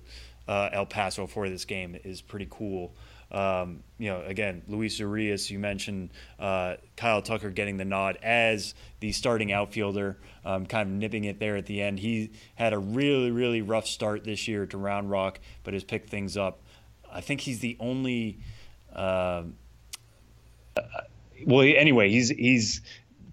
[0.49, 2.95] uh, El Paso for this game is pretty cool.
[3.33, 8.75] Um, you know, again, Luis Urias, you mentioned uh, Kyle Tucker getting the nod as
[9.01, 11.99] the starting outfielder, um, kind of nipping it there at the end.
[11.99, 16.11] He had a really, really rough start this year to Round Rock, but has picked
[16.11, 16.61] things up.
[17.11, 18.39] I think he's the only.
[18.95, 19.45] Uh,
[21.47, 22.83] well, anyway, he's he's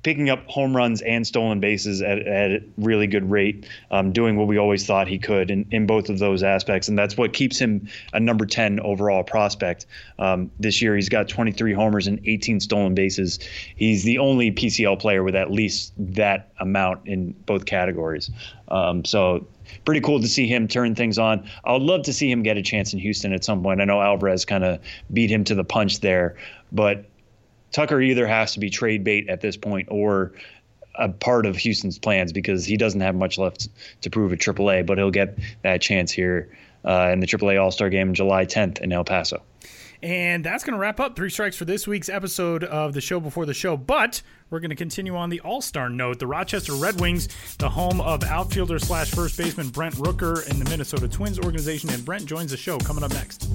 [0.04, 4.38] picking up home runs and stolen bases at, at a really good rate, um, doing
[4.38, 6.88] what we always thought he could in, in both of those aspects.
[6.88, 9.86] And that's what keeps him a number 10 overall prospect.
[10.18, 13.40] Um, this year, he's got 23 homers and 18 stolen bases.
[13.76, 18.32] He's the only PCL player with at least that amount in both categories.
[18.70, 19.48] Um, so,
[19.86, 21.48] pretty cool to see him turn things on.
[21.64, 23.82] I would love to see him get a chance in Houston at some point.
[23.82, 24.80] I know Alvarez kind of
[25.14, 26.36] beat him to the punch there,
[26.72, 27.06] but
[27.72, 30.34] Tucker either has to be trade bait at this point or
[30.96, 33.70] a part of Houston's plans because he doesn't have much left
[34.02, 36.50] to prove at AAA, but he'll get that chance here
[36.86, 39.42] uh, in the AAA All Star game July 10th in El Paso.
[40.02, 43.20] And that's going to wrap up Three Strikes for this week's episode of the show
[43.20, 43.76] before the show.
[43.76, 46.20] But we're going to continue on the All Star note.
[46.20, 47.28] The Rochester Red Wings,
[47.58, 51.90] the home of outfielder slash first baseman Brent Rooker in the Minnesota Twins organization.
[51.90, 53.50] And Brent joins the show coming up next.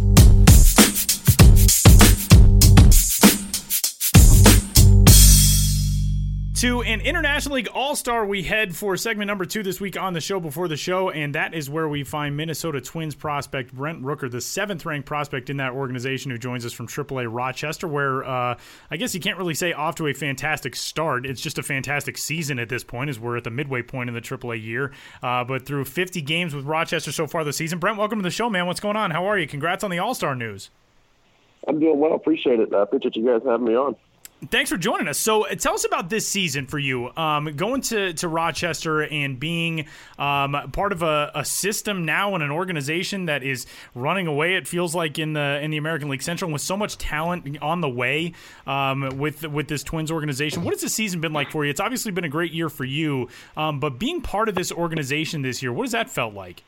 [6.64, 10.14] To an International League All Star, we head for segment number two this week on
[10.14, 14.00] the show before the show, and that is where we find Minnesota Twins prospect Brent
[14.02, 18.24] Rooker, the seventh ranked prospect in that organization, who joins us from AAA Rochester, where
[18.24, 18.56] uh,
[18.90, 21.26] I guess you can't really say off to a fantastic start.
[21.26, 24.14] It's just a fantastic season at this point, as we're at the midway point in
[24.14, 24.90] the AAA year.
[25.22, 28.30] Uh, but through 50 games with Rochester so far this season, Brent, welcome to the
[28.30, 28.66] show, man.
[28.66, 29.10] What's going on?
[29.10, 29.46] How are you?
[29.46, 30.70] Congrats on the All Star news.
[31.68, 32.14] I'm doing well.
[32.14, 32.72] Appreciate it.
[32.72, 33.96] I appreciate you guys having me on.
[34.50, 35.18] Thanks for joining us.
[35.18, 37.14] So, uh, tell us about this season for you.
[37.16, 39.86] Um, going to, to Rochester and being
[40.18, 44.56] um, part of a, a, system now and an organization that is running away.
[44.56, 47.80] It feels like in the in the American League Central, with so much talent on
[47.80, 48.32] the way
[48.66, 50.64] um, with with this Twins organization.
[50.64, 51.70] What has the season been like for you?
[51.70, 55.42] It's obviously been a great year for you, um, but being part of this organization
[55.42, 56.62] this year, what has that felt like?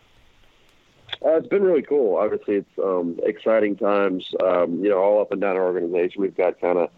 [1.24, 2.16] Uh, it's been really cool.
[2.16, 4.28] Obviously, it's um, exciting times.
[4.44, 6.90] Um, you know, all up and down our organization, we've got kind of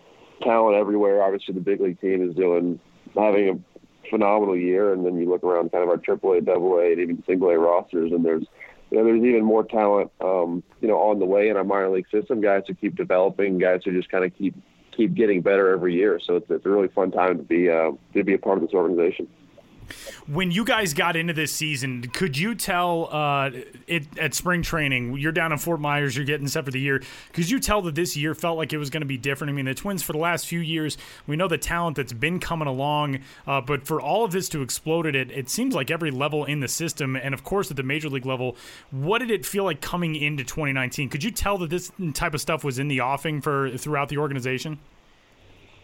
[0.42, 1.22] talent everywhere.
[1.22, 2.79] Obviously, the big league team is doing
[3.14, 7.01] having a phenomenal year, and then you look around kind of our AAA, AA, and
[7.01, 8.44] even single A rosters, and there's
[8.90, 11.90] you know there's even more talent um, you know on the way in our minor
[11.90, 12.40] league system.
[12.40, 14.55] Guys who keep developing, guys who just kind of keep
[14.96, 16.20] keep getting better every year.
[16.24, 18.64] So it's, it's a really fun time to be uh, to be a part of
[18.64, 19.29] this organization.
[20.27, 23.51] When you guys got into this season, could you tell uh,
[23.87, 25.16] it at spring training?
[25.16, 27.03] You're down in Fort Myers, you're getting set for the year.
[27.33, 29.51] Could you tell that this year felt like it was going to be different?
[29.51, 32.40] I mean, the Twins for the last few years, we know the talent that's been
[32.40, 36.11] coming along, uh, but for all of this to explode it, it seems like every
[36.11, 38.57] level in the system, and of course at the major league level,
[38.90, 41.09] what did it feel like coming into 2019?
[41.09, 44.18] Could you tell that this type of stuff was in the offing for throughout the
[44.18, 44.79] organization?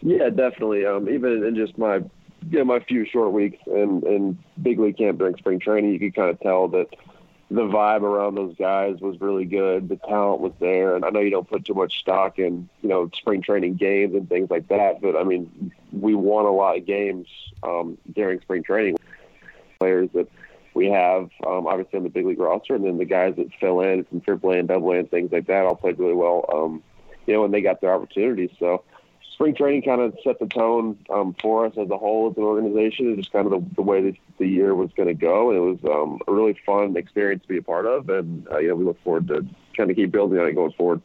[0.01, 0.85] Yeah, definitely.
[0.85, 2.01] Um, even in just my
[2.51, 6.15] know, my few short weeks in, in big league camp during spring training, you could
[6.15, 6.87] kind of tell that
[7.51, 9.87] the vibe around those guys was really good.
[9.87, 12.89] The talent was there, and I know you don't put too much stock in you
[12.89, 16.77] know spring training games and things like that, but I mean, we won a lot
[16.77, 17.27] of games
[17.63, 18.97] um, during spring training.
[19.79, 20.27] Players that
[20.73, 23.81] we have um, obviously on the big league roster, and then the guys that fill
[23.81, 26.45] in from triple A and double A and things like that all played really well.
[26.51, 26.83] Um,
[27.27, 28.51] you know, when they got their opportunities.
[28.59, 28.83] So
[29.35, 32.43] spring training kind of set the tone um, for us as a whole as an
[32.43, 33.09] organization.
[33.09, 35.57] It's just kind of the, the way that the year was going to go, and
[35.57, 38.09] it was um, a really fun experience to be a part of.
[38.09, 39.45] And uh, you know, we look forward to
[39.75, 41.01] kind of keep building on it going forward.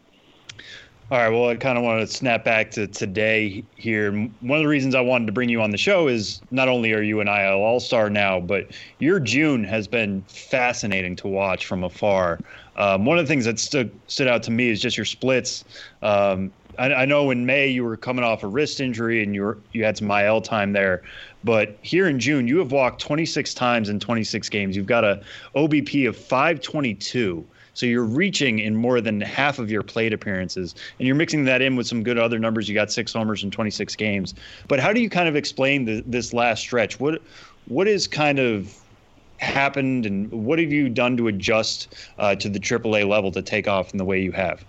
[1.11, 1.29] All right.
[1.29, 4.13] Well, I kind of want to snap back to today here.
[4.13, 6.93] One of the reasons I wanted to bring you on the show is not only
[6.93, 8.69] are you an IL All Star now, but
[9.01, 12.39] your June has been fascinating to watch from afar.
[12.81, 15.65] Um, one of the things that stood stood out to me is just your splits.
[16.01, 19.43] Um, I, I, know in May you were coming off a wrist injury and you
[19.43, 21.03] were, you had some IL time there,
[21.45, 24.77] but here in June you have walked 26 times in 26 games.
[24.77, 25.21] You've got a
[25.55, 27.45] OBP of 522.
[27.75, 31.61] So you're reaching in more than half of your plate appearances, and you're mixing that
[31.61, 32.67] in with some good other numbers.
[32.67, 34.35] You got six homers in 26 games.
[34.69, 36.99] But how do you kind of explain the, this last stretch?
[36.99, 37.21] What
[37.67, 38.80] what is kind of
[39.41, 43.67] happened, and what have you done to adjust uh, to the AAA level to take
[43.67, 44.65] off in the way you have?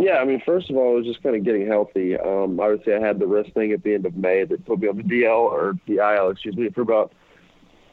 [0.00, 2.16] Yeah, I mean, first of all, it was just kind of getting healthy.
[2.16, 4.88] Um, obviously, I had the wrist thing at the end of May that put me
[4.88, 7.12] on the DL or the IL, excuse me, for about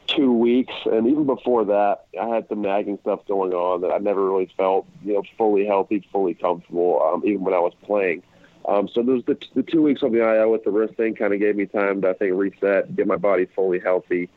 [0.07, 0.73] two weeks.
[0.85, 4.51] And even before that, I had some nagging stuff going on that I never really
[4.55, 8.21] felt, you know, fully healthy, fully comfortable, um, even when I was playing.
[8.67, 11.33] Um, so those the, the two weeks on the IL with the wrist thing kind
[11.33, 14.29] of gave me time to, I think, reset, get my body fully healthy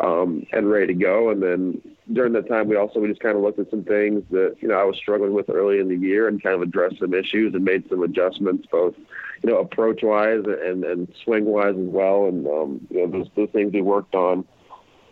[0.00, 1.30] um, and ready to go.
[1.30, 1.80] And then
[2.12, 4.68] during that time, we also we just kind of looked at some things that you
[4.68, 7.54] know I was struggling with early in the year and kind of addressed some issues
[7.54, 8.94] and made some adjustments, both
[9.42, 12.26] you know approach wise and and swing wise as well.
[12.26, 14.44] And um, you know those those things we worked on.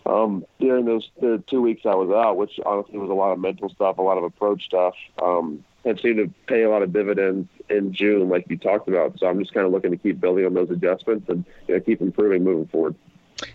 [0.07, 3.39] Um, during those the two weeks I was out, which honestly was a lot of
[3.39, 6.95] mental stuff, a lot of approach stuff, um, and seemed to pay a lot of
[6.95, 9.19] dividends in June, like you talked about.
[9.19, 11.81] So I'm just kind of looking to keep building on those adjustments and you know,
[11.81, 12.95] keep improving moving forward.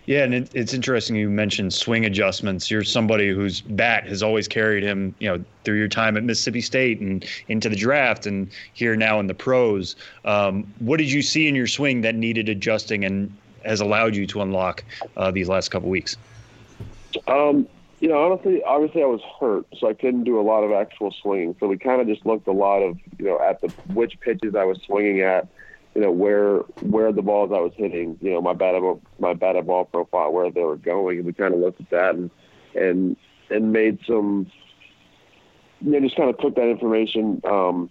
[0.06, 2.72] Yeah, and it, it's interesting you mentioned swing adjustments.
[2.72, 6.62] You're somebody whose bat has always carried him, you know, through your time at Mississippi
[6.62, 9.96] State and into the draft, and here now in the pros.
[10.26, 14.28] Um, what did you see in your swing that needed adjusting and has allowed you
[14.28, 14.84] to unlock
[15.18, 16.18] uh, these last couple weeks?
[17.28, 17.68] Um,
[18.00, 21.12] you know, honestly, obviously I was hurt, so I couldn't do a lot of actual
[21.12, 21.56] swinging.
[21.60, 24.56] So we kind of just looked a lot of, you know, at the which pitches
[24.56, 25.48] I was swinging at
[25.96, 28.84] you know where where the balls I was hitting, you know my batted
[29.20, 32.16] my batted ball profile, where they were going, and we kind of looked at that
[32.16, 32.30] and
[32.76, 33.16] and
[33.50, 34.52] and made some,
[35.82, 37.90] you know, just kind of took that information um,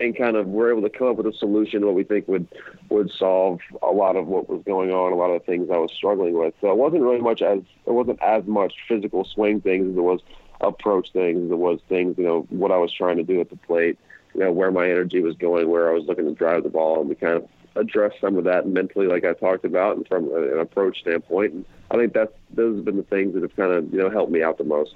[0.00, 2.48] and kind of were able to come up with a solution what we think would
[2.88, 5.76] would solve a lot of what was going on, a lot of the things I
[5.76, 6.54] was struggling with.
[6.60, 10.00] So it wasn't really much as it wasn't as much physical swing things as it
[10.00, 10.20] was
[10.60, 13.50] approach things as it was things, you know, what I was trying to do at
[13.50, 13.98] the plate
[14.34, 17.00] you know where my energy was going, where I was looking to drive the ball,
[17.00, 20.32] and we kind of addressed some of that mentally, like I talked about, and from
[20.34, 21.52] an approach standpoint.
[21.52, 24.10] And I think that's those have been the things that have kind of you know
[24.10, 24.94] helped me out the most.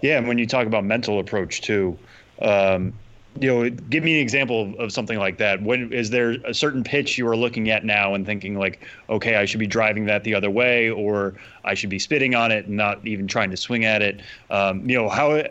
[0.00, 1.98] Yeah, and when you talk about mental approach too,
[2.40, 2.94] um,
[3.40, 5.62] you know, give me an example of, of, something like that.
[5.62, 9.36] When is there a certain pitch you are looking at now and thinking like, okay,
[9.36, 11.34] I should be driving that the other way, or
[11.64, 14.20] I should be spitting on it and not even trying to swing at it?
[14.50, 15.42] Um, you know, how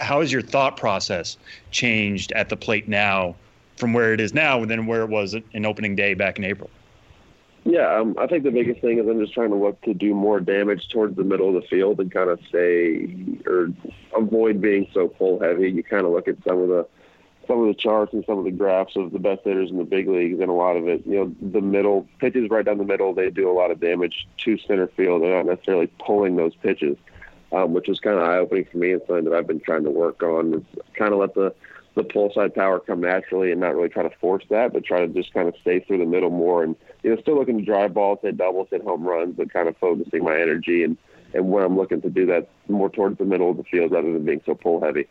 [0.00, 1.36] how has your thought process
[1.70, 3.34] changed at the plate now
[3.76, 6.70] from where it is now than where it was in opening day back in April?
[7.64, 10.14] Yeah, um, I think the biggest thing is I'm just trying to look to do
[10.14, 13.08] more damage towards the middle of the field and kind of stay
[13.46, 13.70] or
[14.14, 15.70] avoid being so pull heavy.
[15.70, 16.86] You kind of look at some of the
[17.46, 19.84] some of the charts and some of the graphs of the best hitters in the
[19.84, 22.84] big leagues, and a lot of it, you know, the middle pitches right down the
[22.84, 25.22] middle, they do a lot of damage to center field.
[25.22, 26.96] They're not necessarily pulling those pitches,
[27.52, 29.84] um, which is kind of eye opening for me and something that I've been trying
[29.84, 30.54] to work on.
[30.54, 30.62] Is
[30.94, 31.54] kind of let the
[31.94, 35.00] the pull side power come naturally and not really try to force that, but try
[35.00, 37.64] to just kind of stay through the middle more and you know still looking to
[37.64, 40.96] drive balls, hit doubles, hit home runs, but kind of focusing my energy and
[41.34, 44.12] and where I'm looking to do that more towards the middle of the field rather
[44.12, 45.08] than being so pull heavy.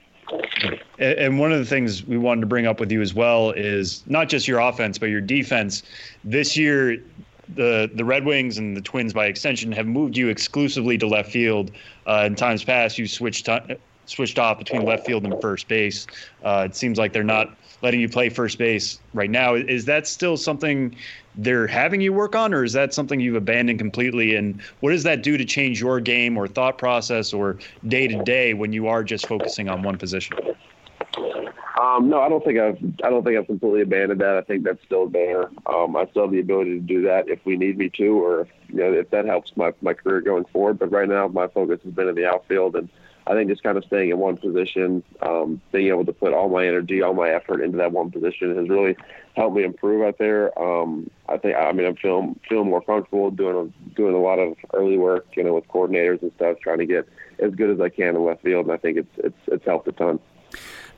[0.97, 4.03] And one of the things we wanted to bring up with you as well is
[4.07, 5.83] not just your offense, but your defense.
[6.23, 6.97] This year,
[7.55, 11.31] the the Red Wings and the Twins, by extension, have moved you exclusively to left
[11.31, 11.71] field.
[12.07, 13.49] Uh, in times past, you switched
[14.05, 16.07] switched off between left field and first base.
[16.43, 19.55] Uh, it seems like they're not letting you play first base right now.
[19.55, 20.95] Is that still something
[21.35, 24.35] they're having you work on, or is that something you've abandoned completely?
[24.35, 28.23] And what does that do to change your game or thought process or day to
[28.23, 30.37] day when you are just focusing on one position?
[31.83, 34.37] Um, no, I don't think I've I don't think I've completely abandoned that.
[34.37, 35.49] I think that's still there.
[35.65, 38.47] Um, I still have the ability to do that if we need me to, or
[38.69, 40.79] you know if that helps my my career going forward.
[40.79, 42.87] But right now, my focus has been in the outfield and
[43.25, 46.49] I think just kind of staying in one position, um, being able to put all
[46.49, 48.97] my energy, all my effort into that one position has really
[49.35, 50.57] helped me improve out there.
[50.61, 54.39] Um, I think, I mean, I'm feeling feeling more comfortable doing a, doing a lot
[54.39, 57.07] of early work, you know, with coordinators and stuff, trying to get
[57.39, 59.87] as good as I can in left field, and I think it's it's it's helped
[59.87, 60.19] a ton.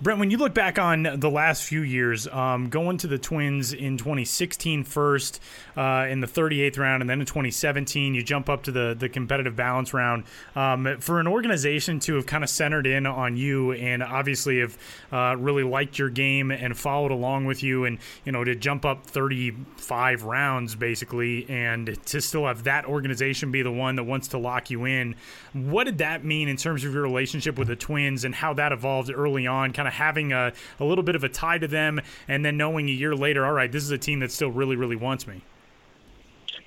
[0.02, 3.72] Brent, when you look back on the last few years, um, going to the Twins
[3.72, 5.40] in 2016 first
[5.78, 9.08] uh, in the 38th round, and then in 2017 you jump up to the the
[9.08, 10.26] competitive balance round.
[10.54, 14.78] Um, for an organization to have kind of centered in on you and obviously have
[15.14, 18.84] uh, really liked your game and followed along with you, and you know to jump
[18.84, 24.28] up 35 rounds basically, and to still have that organization be the one that wants
[24.30, 25.16] to lock you in,
[25.54, 28.74] what did that mean in terms of your relationship with the Twins and how that
[28.74, 29.72] evolved early on?
[29.72, 32.58] Kind kind of having a, a little bit of a tie to them, and then
[32.58, 35.28] knowing a year later, all right, this is a team that still really, really wants
[35.28, 35.42] me.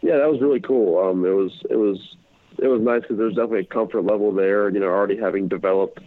[0.01, 0.99] Yeah, that was really cool.
[0.99, 2.17] Um, it was it was
[2.59, 4.69] it was nice because there's definitely a comfort level there.
[4.71, 6.01] You know, already having developed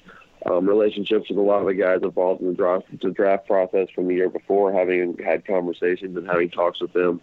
[0.50, 3.90] um, relationships with a lot of the guys involved in the draft, the draft process
[3.94, 7.20] from the year before, having had conversations and having talks with them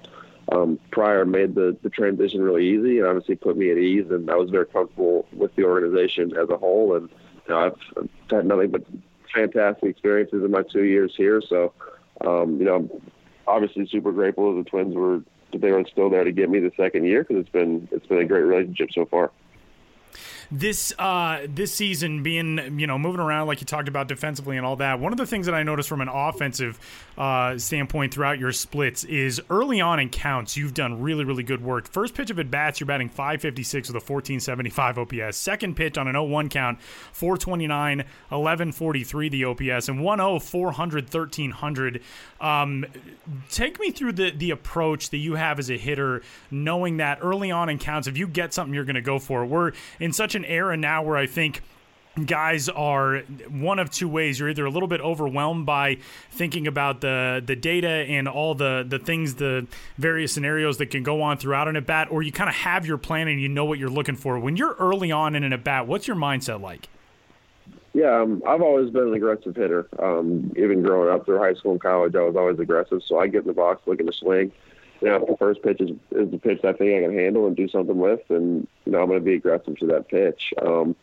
[0.52, 4.10] um, prior made the, the transition really easy and obviously put me at ease.
[4.10, 6.94] And I was very comfortable with the organization as a whole.
[6.96, 7.08] And
[7.48, 8.82] you know, I've, I've had nothing but
[9.34, 11.42] fantastic experiences in my two years here.
[11.48, 11.72] So,
[12.26, 12.90] um, you know, I'm
[13.46, 15.22] obviously super grateful that the Twins were
[15.56, 18.18] they were still there to get me the second year because it's been it's been
[18.18, 19.30] a great relationship so far
[20.50, 24.64] this uh, this season being you know moving around like you talked about defensively and
[24.64, 24.98] all that.
[25.00, 26.78] One of the things that I noticed from an offensive
[27.18, 31.62] uh, standpoint throughout your splits is early on in counts you've done really really good
[31.62, 31.88] work.
[31.88, 35.36] First pitch of at bats you're batting 556 with a 1475 OPS.
[35.36, 36.80] Second pitch on an 0-1 count
[37.12, 42.02] 429 1143 the OPS and 1-0 400 1300.
[42.40, 42.86] Um,
[43.50, 47.50] take me through the the approach that you have as a hitter, knowing that early
[47.50, 49.42] on in counts if you get something you're going to go for.
[49.42, 49.46] it.
[49.46, 51.62] We're in such an era now where I think
[52.26, 53.18] guys are
[53.48, 54.38] one of two ways.
[54.38, 55.98] You're either a little bit overwhelmed by
[56.30, 59.66] thinking about the the data and all the the things the
[59.96, 62.86] various scenarios that can go on throughout an at bat or you kind of have
[62.86, 64.38] your plan and you know what you're looking for.
[64.38, 66.88] When you're early on in an at bat what's your mindset like?
[67.94, 69.88] Yeah um, i've always been an aggressive hitter.
[69.98, 73.26] Um, even growing up through high school and college i was always aggressive so i
[73.26, 74.52] get in the box looking to swing.
[75.00, 77.54] You know, the first pitch is, is the pitch I think I can handle and
[77.54, 80.52] do something with, and you know, I'm going to be aggressive to that pitch.
[80.60, 80.96] Um,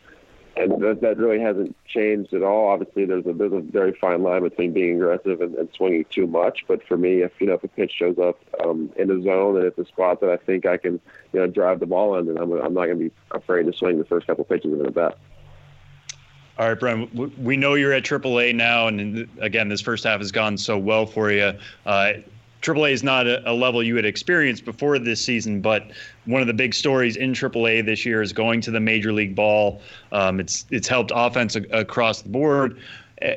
[0.57, 2.69] and that, that really hasn't changed at all.
[2.69, 6.27] Obviously, there's a there's a very fine line between being aggressive and, and swinging too
[6.27, 6.65] much.
[6.67, 9.57] But for me, if you know if a pitch shows up um, in the zone
[9.57, 10.99] and it's a spot that I think I can
[11.33, 13.73] you know drive the ball in, then I'm I'm not going to be afraid to
[13.73, 15.17] swing the first couple pitches of a bat.
[16.57, 17.13] All right, Brent.
[17.37, 21.05] We know you're at AAA now, and again, this first half has gone so well
[21.05, 21.51] for you.
[21.85, 22.13] Uh,
[22.65, 25.91] AAA is not a, a, level you had experienced before this season, but
[26.25, 29.35] one of the big stories in AAA this year is going to the Major League
[29.35, 29.79] Ball.
[30.11, 32.79] Um, it's it's helped offense a, across the board.
[33.21, 33.33] Uh,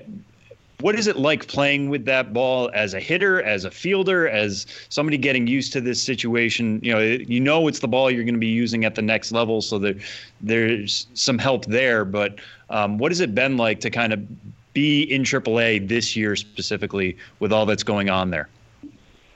[0.81, 4.65] what is it like playing with that ball as a hitter, as a fielder, as
[4.89, 6.81] somebody getting used to this situation?
[6.83, 9.33] You know, you know it's the ball you're going to be using at the next
[9.33, 9.97] level, so there,
[10.41, 12.05] there's some help there.
[12.05, 12.39] But
[12.71, 14.25] um, what has it been like to kind of
[14.73, 18.49] be in AAA this year specifically with all that's going on there?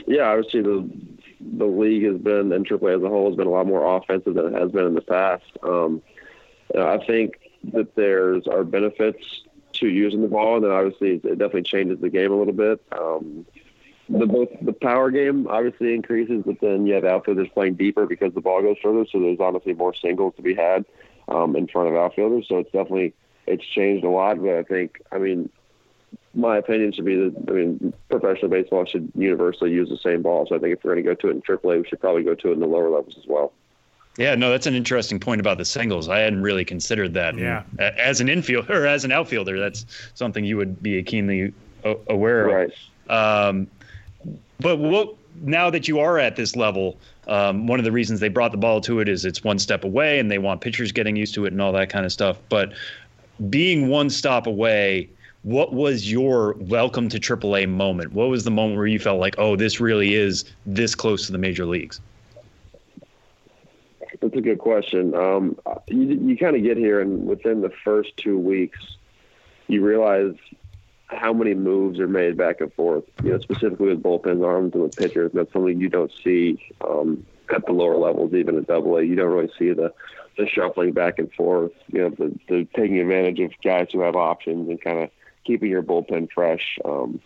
[0.06, 0.88] Yeah, obviously the
[1.40, 4.34] the league has been and AAA as a whole has been a lot more offensive
[4.34, 5.44] than it has been in the past.
[5.62, 6.02] Um,
[6.78, 7.38] I think
[7.72, 9.42] that there's are benefits
[9.74, 12.80] to using the ball, and then obviously it definitely changes the game a little bit.
[12.92, 13.46] Um,
[14.08, 18.34] the both the power game obviously increases, but then you have outfielders playing deeper because
[18.34, 19.06] the ball goes further.
[19.10, 20.84] So there's honestly more singles to be had
[21.28, 22.46] um, in front of outfielders.
[22.48, 23.14] So it's definitely
[23.46, 24.40] it's changed a lot.
[24.40, 25.50] But I think I mean
[26.34, 30.46] my opinion should be that I mean professional baseball should universally use the same ball.
[30.48, 32.22] So I think if we're going to go to it in AAA, we should probably
[32.22, 33.52] go to it in the lower levels as well.
[34.18, 36.08] Yeah, no, that's an interesting point about the singles.
[36.08, 37.36] I hadn't really considered that.
[37.38, 37.62] Yeah.
[37.78, 41.54] And as an infielder or as an outfielder, that's something you would be keenly
[42.08, 42.70] aware of.
[43.08, 43.48] Right.
[43.48, 43.68] Um,
[44.60, 48.28] but what now that you are at this level, um, one of the reasons they
[48.28, 51.16] brought the ball to it is it's one step away, and they want pitchers getting
[51.16, 52.38] used to it and all that kind of stuff.
[52.50, 52.72] But
[53.48, 55.08] being one stop away,
[55.42, 58.12] what was your welcome to AAA moment?
[58.12, 61.32] What was the moment where you felt like, oh, this really is this close to
[61.32, 62.00] the major leagues?
[64.20, 65.14] That's a good question.
[65.16, 68.78] Um, you you kind of get here, and within the first two weeks,
[69.66, 70.34] you realize
[71.08, 73.02] how many moves are made back and forth.
[73.24, 75.32] You know, specifically with bullpen arms and with pitchers.
[75.34, 79.02] That's something you don't see um, at the lower levels, even at Double A.
[79.02, 79.92] You don't really see the
[80.38, 81.72] the shuffling back and forth.
[81.88, 85.10] You know, the, the taking advantage of guys who have options and kind of
[85.44, 86.78] keeping your bullpen fresh.
[86.84, 87.20] Um,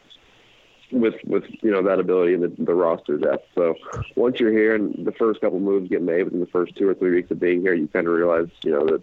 [0.93, 3.47] with with you know that ability and the, the roster depth.
[3.55, 3.75] So
[4.15, 6.95] once you're here and the first couple moves get made within the first two or
[6.95, 9.03] three weeks of being here, you kind of realize you know that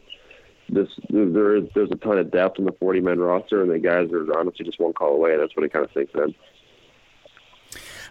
[0.69, 3.79] this there is there's a ton of depth in the 40 man roster, and the
[3.79, 5.33] guys are honestly just one call away.
[5.33, 6.33] And that's what it kind of sinks in.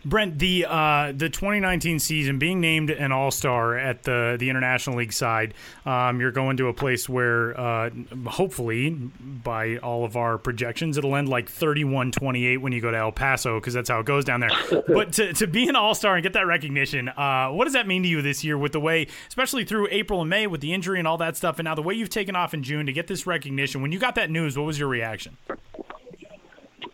[0.04, 4.96] Brent, the uh, the 2019 season, being named an All Star at the the International
[4.96, 5.54] League side,
[5.86, 7.90] um, you're going to a place where uh,
[8.26, 13.12] hopefully, by all of our projections, it'll end like 31-28 when you go to El
[13.12, 14.50] Paso because that's how it goes down there.
[14.88, 17.86] but to, to be an All Star and get that recognition, uh, what does that
[17.86, 20.72] mean to you this year with the way, especially through April and May with the
[20.72, 22.92] injury and all that stuff, and now the way you've taken off in June to
[22.92, 23.82] get this recognition?
[23.82, 25.36] When you got that news, what was your reaction?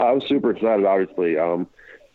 [0.01, 1.37] I was super excited, obviously.
[1.37, 1.67] Um,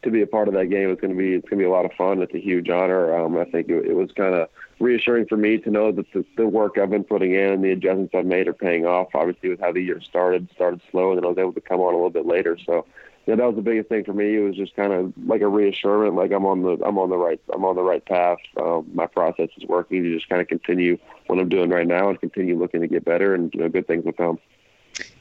[0.04, 0.90] to be a part of that game.
[0.90, 2.22] It's going to be it's going to be a lot of fun.
[2.22, 3.16] It's a huge honor.
[3.16, 4.50] Um, I think it, it was kind of
[4.80, 7.72] reassuring for me to know that the, the work I've been putting in and the
[7.72, 9.10] adjustments I've made are paying off.
[9.14, 11.80] Obviously, with how the year started, started slow, and then I was able to come
[11.80, 12.58] on a little bit later.
[12.66, 12.86] So,
[13.26, 14.36] yeah, that was the biggest thing for me.
[14.36, 17.18] It was just kind of like a reassurance, like I'm on the I'm on the
[17.18, 18.40] right I'm on the right path.
[18.62, 20.04] Um, my process is working.
[20.04, 20.98] To just kind of continue
[21.28, 23.88] what I'm doing right now and continue looking to get better, and you know, good
[23.88, 24.40] things will come.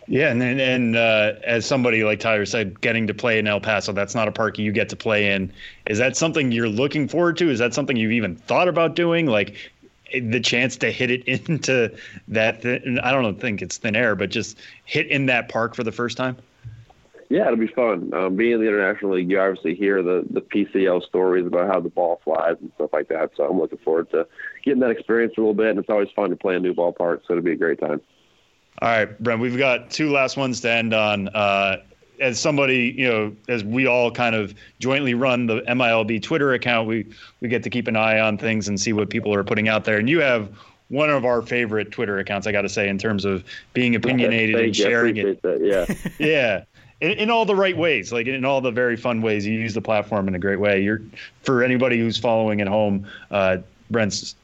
[0.08, 3.92] Yeah, and and, uh, as somebody like Tyler said, getting to play in El Paso,
[3.92, 5.52] that's not a park you get to play in.
[5.86, 7.50] Is that something you're looking forward to?
[7.50, 9.26] Is that something you've even thought about doing?
[9.26, 9.56] Like
[10.12, 11.94] the chance to hit it into
[12.28, 12.62] that?
[12.62, 15.92] Th- I don't think it's thin air, but just hit in that park for the
[15.92, 16.36] first time.
[17.32, 18.12] Yeah, it'll be fun.
[18.12, 21.80] Um, being in the International League, you obviously hear the the PCL stories about how
[21.80, 23.30] the ball flies and stuff like that.
[23.36, 24.26] So I'm looking forward to
[24.64, 27.20] getting that experience a little bit, and it's always fun to play a new ballpark.
[27.26, 28.02] So it'll be a great time.
[28.82, 31.28] All right, Brent, we've got two last ones to end on.
[31.28, 31.76] Uh,
[32.18, 36.88] as somebody, you know, as we all kind of jointly run the MILB Twitter account,
[36.88, 37.06] we
[37.40, 39.84] we get to keep an eye on things and see what people are putting out
[39.84, 39.98] there.
[39.98, 40.50] And you have
[40.88, 44.56] one of our favorite Twitter accounts, I got to say, in terms of being opinionated
[44.56, 45.40] and sharing it.
[45.42, 46.64] That, yeah, yeah,
[47.00, 49.46] in, in, all the right ways, like in all the very fun ways.
[49.46, 50.82] You use the platform in a great way.
[50.82, 51.02] You're
[51.42, 53.06] for anybody who's following at home.
[53.30, 53.58] Uh,
[53.92, 54.34] Brent's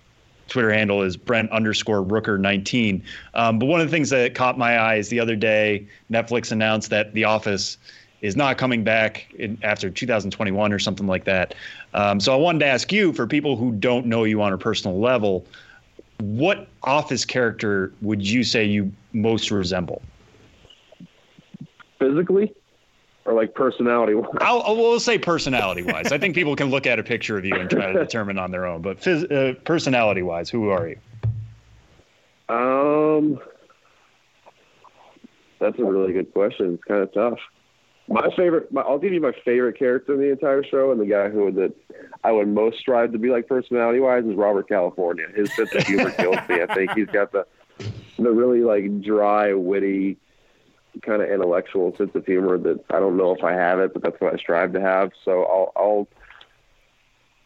[0.49, 3.03] Twitter handle is Brent underscore Rooker 19.
[3.35, 6.51] Um, but one of the things that caught my eye is the other day, Netflix
[6.53, 7.79] announced that The Office
[8.21, 11.55] is not coming back in, after 2021 or something like that.
[11.95, 14.59] Um, so I wanted to ask you, for people who don't know you on a
[14.59, 15.47] personal level,
[16.21, 20.03] what Office character would you say you most resemble?
[21.99, 22.53] Physically?
[23.29, 24.31] Or like personality wise?
[24.41, 26.11] I'll, I'll we'll say personality wise.
[26.11, 28.51] I think people can look at a picture of you and try to determine on
[28.51, 28.81] their own.
[28.81, 30.99] But phys- uh, personality wise, who are you?
[32.49, 33.39] Um,
[35.61, 36.75] that's a really good question.
[36.75, 37.39] It's kind of tough.
[38.09, 41.05] My favorite, my, I'll give you my favorite character in the entire show, and the
[41.05, 41.75] guy who that
[42.25, 45.27] I would most strive to be like personality wise is Robert California.
[45.37, 46.63] His sense of humor kills me.
[46.63, 47.47] I think he's got the
[48.19, 50.17] the really like dry, witty,
[51.03, 54.03] kind of intellectual sense of humor that I don't know if I have it, but
[54.03, 55.13] that's what I strive to have.
[55.25, 56.09] So I'll I'll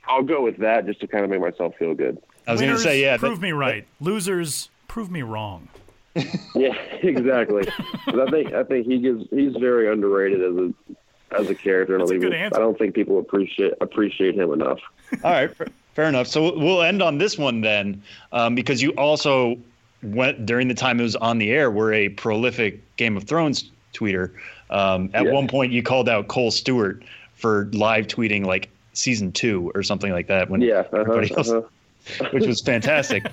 [0.06, 2.18] I'll go with that just to kind of make myself feel good.
[2.46, 3.86] I was going to say, yeah, prove that, me right.
[4.00, 5.68] That, Losers, prove me wrong.
[6.54, 7.66] yeah, exactly.
[8.08, 11.98] I think I think he gives he's very underrated as a as a character.
[11.98, 14.78] That's I, don't a good I don't think people appreciate appreciate him enough.
[15.24, 15.50] All right,
[15.94, 16.26] fair enough.
[16.26, 19.56] So we'll end on this one then, um, because you also
[20.02, 23.70] went during the time it was on the air were a prolific Game of Thrones
[23.94, 24.30] tweeter.
[24.70, 25.32] Um, at yeah.
[25.32, 27.02] one point, you called out Kohl Stewart
[27.34, 30.50] for live tweeting like season two or something like that.
[30.50, 32.28] When yeah, uh-huh, everybody else, uh-huh.
[32.32, 33.24] which was fantastic.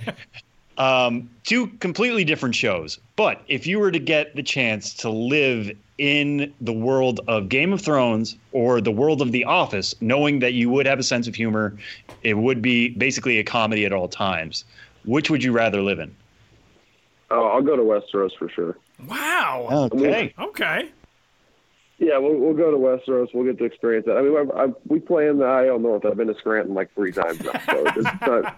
[0.80, 3.00] Um, two completely different shows.
[3.18, 7.74] But if you were to get the chance to live in the world of Game
[7.74, 11.28] of Thrones or the world of The Office, knowing that you would have a sense
[11.28, 11.78] of humor,
[12.24, 14.64] it would be basically a comedy at all times.
[15.04, 16.16] Which would you rather live in?
[17.32, 18.78] Oh, I'll go to Westeros for sure.
[19.08, 19.90] Wow.
[19.94, 20.34] Okay.
[20.40, 20.90] Okay.
[22.00, 23.28] Yeah, we'll, we'll go to Westeros.
[23.34, 24.18] We'll get to experience that.
[24.18, 26.06] I mean, I, I, we play in the IL North.
[26.06, 28.56] I've been to Scranton like three times now, so it's not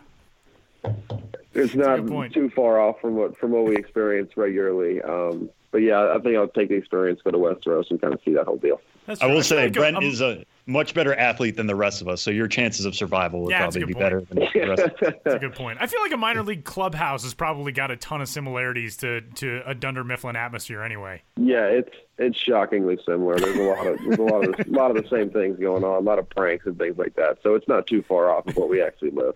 [1.54, 5.02] it's a not too far off from what from what we experience regularly.
[5.02, 8.20] Um, but yeah, I think I'll take the experience, go to Westeros, and kind of
[8.24, 8.80] see that whole deal.
[9.08, 9.36] That's I true.
[9.36, 12.32] will say Brent I'm- is a much better athlete than the rest of us, so
[12.32, 15.14] your chances of survival would Yeah, probably be good better than the rest of us.
[15.24, 15.78] That's a good point.
[15.82, 19.22] I feel like a minor league clubhouse has probably got a ton of similarities to,
[19.22, 21.22] to a Dunder Mifflin atmosphere anyway.
[21.38, 23.40] Yeah, it's it's shockingly similar.
[23.40, 25.84] There's a lot of there's a lot of a lot of the same things going
[25.84, 27.40] on, a lot of pranks and things like that.
[27.44, 29.36] So it's not too far off of what we actually live.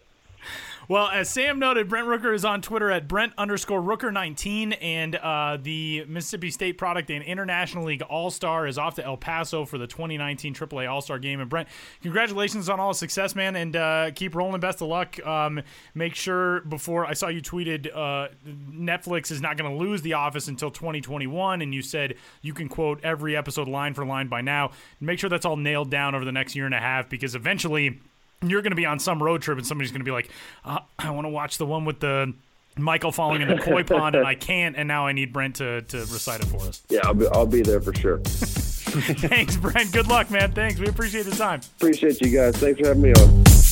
[0.87, 5.57] Well, as Sam noted, Brent Rooker is on Twitter at Brent underscore Rooker19, and uh,
[5.59, 9.79] the Mississippi State product and International League All Star is off to El Paso for
[9.79, 11.39] the 2019 AAA All Star game.
[11.39, 11.69] And Brent,
[12.03, 14.61] congratulations on all the success, man, and uh, keep rolling.
[14.61, 15.25] Best of luck.
[15.25, 15.59] Um,
[15.95, 20.13] make sure before I saw you tweeted uh, Netflix is not going to lose The
[20.13, 22.13] Office until 2021, and you said
[22.43, 24.69] you can quote every episode line for line by now.
[24.99, 28.01] Make sure that's all nailed down over the next year and a half because eventually
[28.49, 30.29] you're going to be on some road trip and somebody's going to be like,
[30.63, 32.33] uh, I want to watch the one with the
[32.77, 35.81] Michael falling in the koi pond and I can't, and now I need Brent to,
[35.81, 36.81] to recite it for us.
[36.89, 38.19] Yeah, I'll be, I'll be there for sure.
[38.25, 39.91] Thanks, Brent.
[39.91, 40.53] Good luck, man.
[40.53, 40.79] Thanks.
[40.79, 41.61] We appreciate the time.
[41.77, 42.55] Appreciate you guys.
[42.57, 43.64] Thanks for having me on.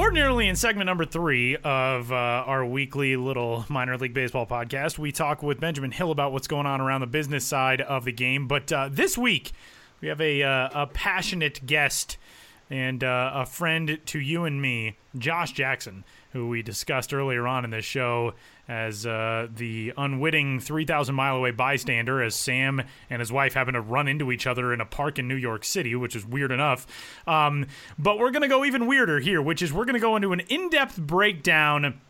[0.00, 5.12] Ordinarily, in segment number three of uh, our weekly little minor league baseball podcast, we
[5.12, 8.48] talk with Benjamin Hill about what's going on around the business side of the game.
[8.48, 9.52] But uh, this week,
[10.00, 12.16] we have a, uh, a passionate guest
[12.70, 17.64] and uh, a friend to you and me, Josh Jackson, who we discussed earlier on
[17.64, 18.34] in this show
[18.68, 23.80] as uh, the unwitting 3,000 mile away bystander as Sam and his wife happen to
[23.80, 26.86] run into each other in a park in New York City, which is weird enough.
[27.26, 27.66] Um,
[27.98, 30.32] but we're going to go even weirder here, which is we're going to go into
[30.32, 32.00] an in depth breakdown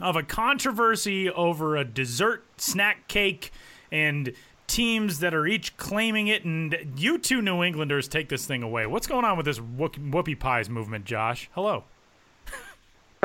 [0.00, 3.52] of a controversy over a dessert snack cake
[3.92, 4.32] and
[4.66, 6.44] teams that are each claiming it.
[6.44, 8.86] And you two New Englanders take this thing away.
[8.86, 11.50] What's going on with this whoop- whoopie pies movement, Josh?
[11.52, 11.84] Hello.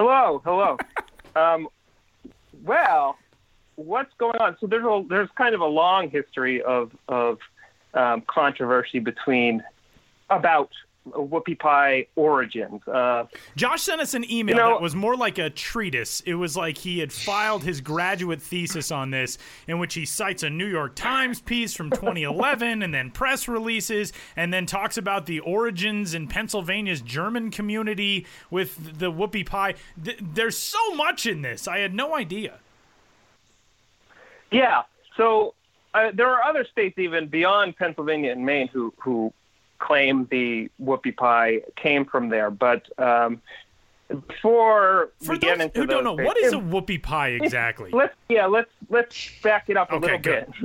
[0.04, 0.78] Hello, hello.
[1.36, 1.68] um,
[2.64, 3.20] well,
[3.76, 4.58] what's going on?
[4.60, 7.38] So there's a there's kind of a long history of of
[7.94, 9.62] um, controversy between
[10.32, 10.72] about
[11.10, 12.88] whoopie pie origins.
[12.88, 13.26] Uh,
[13.56, 16.22] Josh sent us an email You know- that was more like a treatise.
[16.22, 19.38] It was like he had filed his graduate thesis on this,
[19.68, 24.14] in which he cites a New York Times piece from 2011 and then press releases,
[24.36, 29.74] and then talks about the origins in Pennsylvania's German community with the whoopie pie.
[30.04, 31.68] Th- there's so much in this.
[31.68, 32.60] I had no idea.
[34.52, 34.84] yeah.
[35.18, 35.54] So
[35.94, 39.34] uh, there are other states even beyond Pennsylvania and Maine who who
[39.82, 42.88] claim the whoopie pie came from there, but.
[42.98, 43.42] Um,
[44.28, 47.30] before For we get those into who don't know, what states- is a whoopie pie
[47.42, 47.92] exactly?
[47.94, 50.20] let's yeah let's let's back it up a Okay, little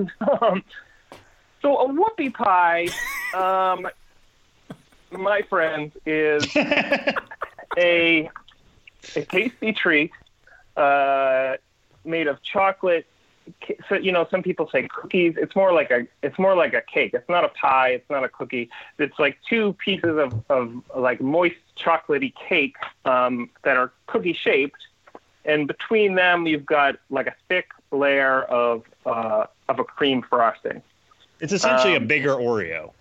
[0.05, 0.11] bit
[0.43, 0.65] um,
[1.63, 2.89] so a whoopie pie
[3.35, 3.87] um,
[5.13, 8.29] my friend is a
[9.15, 10.11] a tasty treat
[10.77, 11.55] uh,
[12.05, 13.07] made of chocolate
[13.89, 16.83] so you know some people say cookies it's more like a it's more like a
[16.83, 18.69] cake it's not a pie it's not a cookie
[18.99, 22.75] it's like two pieces of, of like moist chocolatey cake
[23.05, 24.81] um, that are cookie shaped
[25.45, 30.83] and between them you've got like a thick layer of uh, of a cream frosting.
[31.41, 32.93] It's essentially a Um, bigger Oreo.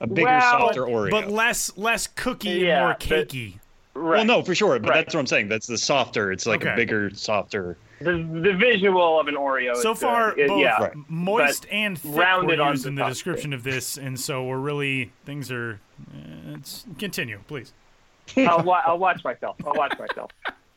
[0.00, 1.10] A bigger, well, softer Oreo.
[1.10, 3.60] But less less cookie and Yeah, more but- cakey.
[3.96, 4.18] Right.
[4.18, 4.78] Well, no, for sure.
[4.78, 4.94] But Right.
[5.04, 5.48] that's what I'm saying.
[5.48, 6.30] That's the softer.
[6.32, 6.72] It's like Okay.
[6.72, 7.76] a bigger, softer.
[8.00, 9.74] the the visual of an Oreo.
[9.76, 10.40] So is far, good.
[10.44, 10.82] It- both yeah.
[10.82, 10.92] Right.
[11.08, 13.10] moist But and thick rounded were on used the in the top.
[13.10, 15.80] description of this, and so we're really things are.
[16.14, 17.72] Uh, it's continue, please.
[18.36, 19.56] I'll, wa- I'll watch myself.
[19.66, 20.30] I'll watch myself.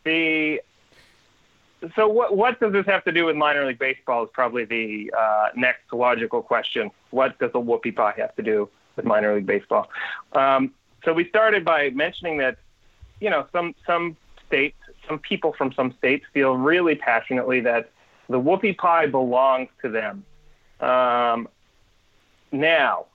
[0.05, 0.61] The
[1.95, 5.13] so what what does this have to do with minor league baseball is probably the
[5.17, 6.89] uh, next logical question.
[7.11, 9.89] What does a whoopie pie have to do with minor league baseball?
[10.34, 12.57] Um, so we started by mentioning that
[13.20, 14.15] you know some some
[14.47, 17.91] states, some people from some states feel really passionately that
[18.30, 20.24] the whoopie pie belongs to them.
[20.80, 21.47] Um,
[22.51, 23.05] now,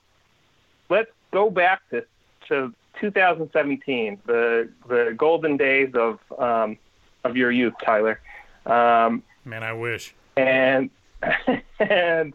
[0.89, 2.05] let's go back to
[2.49, 6.79] to 2017, the the golden days of um,
[7.25, 8.21] of your youth, Tyler,
[8.67, 10.15] um, Man, I wish.
[10.37, 10.91] and
[11.79, 12.35] and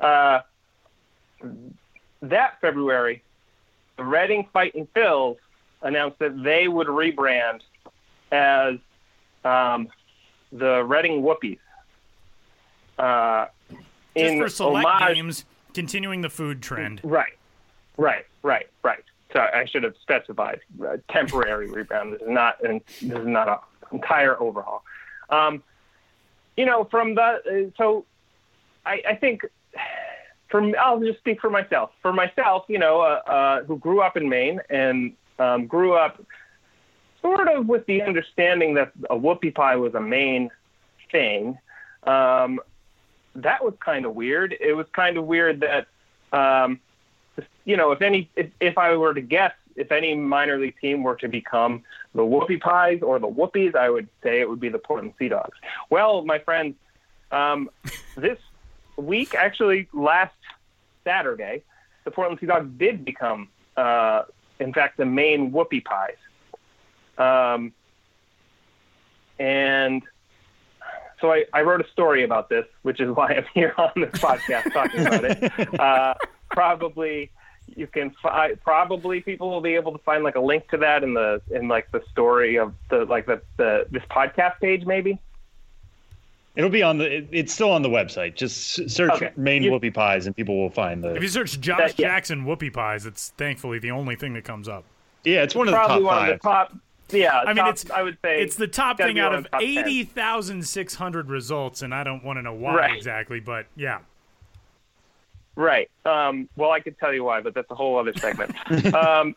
[0.00, 0.40] uh,
[2.22, 3.22] that February,
[3.96, 5.36] the Reading Fighting Phils
[5.82, 7.60] announced that they would rebrand
[8.30, 8.76] as
[9.44, 9.88] um,
[10.52, 11.58] the Reading Whoopies.
[12.98, 13.80] Uh, Just
[14.32, 17.00] in for select homage- games, continuing the food trend.
[17.02, 17.32] Right,
[17.96, 19.04] right, right, right.
[19.32, 22.12] So I should have specified uh, temporary rebound.
[22.12, 23.56] This is not an, this is not an
[23.92, 24.84] entire overhaul.
[25.30, 25.62] Um,
[26.56, 28.04] you know, from the uh, so
[28.84, 29.42] I, I think
[30.50, 31.90] from I'll just speak for myself.
[32.02, 36.22] For myself, you know, uh, uh, who grew up in Maine and um, grew up
[37.20, 40.50] sort of with the understanding that a whoopie pie was a Maine
[41.10, 41.58] thing.
[42.02, 42.60] Um,
[43.36, 44.54] that was kind of weird.
[44.60, 45.86] It was kind of weird that,
[46.32, 46.80] um,
[47.64, 51.02] you know, if any, if, if I were to guess, if any minor league team
[51.02, 51.82] were to become
[52.14, 55.28] the Whoopie Pies or the Whoopies, I would say it would be the Portland Sea
[55.28, 55.56] Dogs.
[55.88, 56.74] Well, my friends,
[57.30, 57.70] um,
[58.16, 58.38] this
[58.96, 60.34] week, actually last
[61.04, 61.62] Saturday,
[62.04, 64.24] the Portland Sea Dogs did become, uh,
[64.60, 66.16] in fact, the Maine Whoopie Pies.
[67.18, 67.72] Um,
[69.38, 70.02] and
[71.20, 74.12] so I, I wrote a story about this, which is why I'm here on this
[74.12, 75.68] podcast talking about it.
[75.80, 76.14] Uh,
[76.50, 77.30] probably
[77.76, 81.02] you can fi- probably people will be able to find like a link to that
[81.02, 85.18] in the in like the story of the like the, the this podcast page maybe.
[86.54, 87.16] It'll be on the.
[87.18, 88.34] it- it's still on the website.
[88.34, 89.30] Just search Okay.
[89.36, 91.14] Maine You- Whoopie Pies, and people will find the.
[91.14, 92.08] If you search Josh That- yeah.
[92.08, 94.84] Jackson whoopie pies, it's thankfully the only thing that comes up.
[95.24, 96.32] Yeah, it's one of the Probably top one five.
[96.34, 96.76] of the top.
[97.10, 99.48] Yeah, I mean, top- it's I would say it's the top thing out of the
[99.50, 99.68] top 10.
[99.78, 102.96] eighty thousand six hundred results, and I don't want to know why Right.
[102.96, 103.98] exactly, but yeah.
[105.54, 105.90] Right.
[106.06, 108.54] Um, well, I could tell you why, but that's a whole other segment.
[108.94, 109.36] um,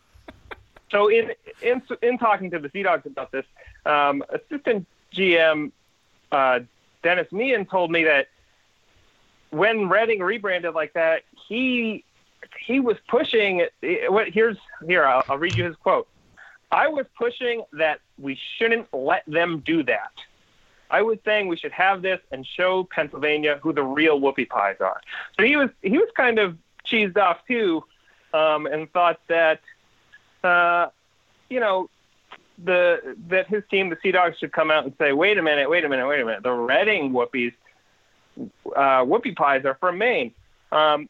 [0.91, 3.45] so, in, in in talking to the Sea Dogs about this,
[3.85, 5.71] um, assistant GM
[6.31, 6.59] uh,
[7.05, 8.29] Dennis Meehan told me that
[9.51, 12.03] when Reading rebranded like that, he
[12.59, 13.67] he was pushing.
[14.09, 16.07] What here's here I'll, I'll read you his quote.
[16.71, 20.13] I was pushing that we shouldn't let them do that.
[20.89, 24.77] I was saying we should have this and show Pennsylvania who the real whoopie pies
[24.79, 24.99] are.
[25.37, 27.83] So he was he was kind of cheesed off too,
[28.33, 29.61] um, and thought that
[30.43, 30.87] uh,
[31.51, 31.87] you know
[32.63, 35.69] the that his team, the Sea Dogs, should come out and say, wait a minute,
[35.69, 36.43] wait a minute, wait a minute.
[36.43, 37.53] The Reading whoopies,
[38.39, 40.33] uh, whoopie pies are from Maine.
[40.71, 41.09] Um,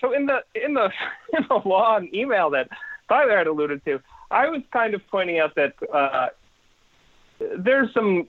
[0.00, 0.90] so in the in the
[1.36, 2.68] in the long email that
[3.08, 6.28] Tyler had alluded to, I was kind of pointing out that uh,
[7.56, 8.28] there's some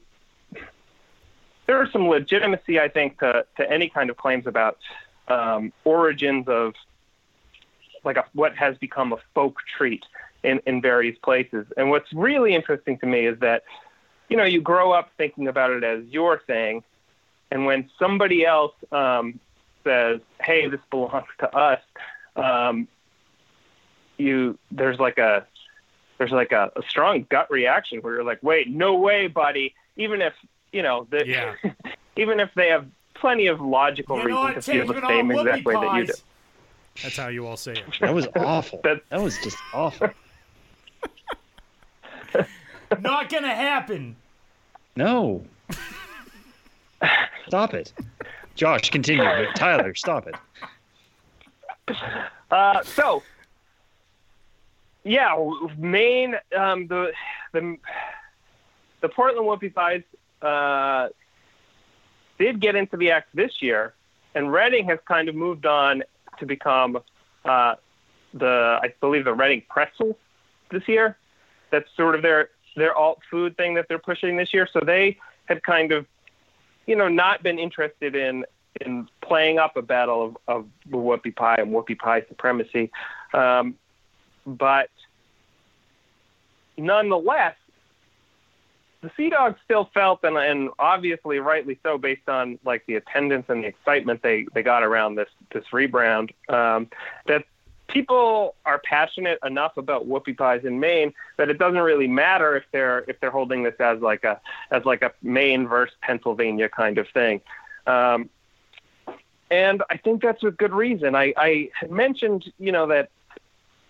[1.66, 4.80] there's some legitimacy, I think, to, to any kind of claims about
[5.28, 6.74] um, origins of
[8.03, 10.03] like a, what has become a folk treat
[10.44, 11.66] in, in various places.
[11.78, 13.64] And what's really interesting to me is that,
[14.30, 16.84] you know, you grow up thinking about it as your thing,
[17.52, 19.40] and when somebody else um,
[19.84, 21.82] says, "Hey, this belongs to us,"
[22.36, 22.88] um,
[24.18, 25.46] you there's like a
[26.18, 30.22] there's like a, a strong gut reaction where you're like, "Wait, no way, buddy!" Even
[30.22, 30.34] if
[30.72, 31.56] you know that, Yeah.
[32.18, 32.86] even if they have
[33.16, 36.14] plenty of logical reasons to feel the same exact way that you do.
[37.02, 37.84] That's how you all say it.
[38.02, 38.82] That was awful.
[38.84, 40.10] That- that was just awful.
[43.00, 44.16] Not gonna happen.
[44.96, 45.46] No.
[47.48, 47.94] Stop it.
[48.56, 49.24] Josh, continue.
[49.24, 50.36] But Tyler, stop it.
[52.52, 53.24] Uh, so,
[55.04, 55.34] yeah,
[55.78, 57.12] Maine, um, the
[57.54, 57.78] the
[59.02, 60.04] the Portland Whoopie Pies
[60.42, 61.10] uh,
[62.38, 63.94] did get into the act this year,
[64.36, 66.04] and Reading has kind of moved on
[66.40, 67.00] to become
[67.46, 67.76] uh,
[68.34, 70.18] the I believe the Reading Pretzel
[70.70, 71.18] this year.
[71.72, 74.68] That's sort of their their alt food thing that they're pushing this year.
[74.72, 76.06] So they had kind of,
[76.86, 78.46] you know, not been interested in
[78.82, 82.92] in playing up a battle of, of the whoopie pie and whoopie pie supremacy.
[83.34, 83.76] Um,
[84.46, 84.90] but
[86.78, 87.56] nonetheless,
[89.02, 93.46] the Sea Dogs still felt, and, and obviously rightly so, based on like the attendance
[93.50, 96.88] and the excitement they, they got around this this rebrand, um,
[97.26, 97.46] that
[97.90, 102.64] people are passionate enough about whoopie pies in Maine that it doesn't really matter if
[102.72, 104.40] they're if they're holding this as like a
[104.72, 107.42] as like a Maine versus Pennsylvania kind of thing.
[107.88, 108.30] Um,
[109.52, 111.16] and I think that's a good reason.
[111.16, 113.10] I, I mentioned, you know, that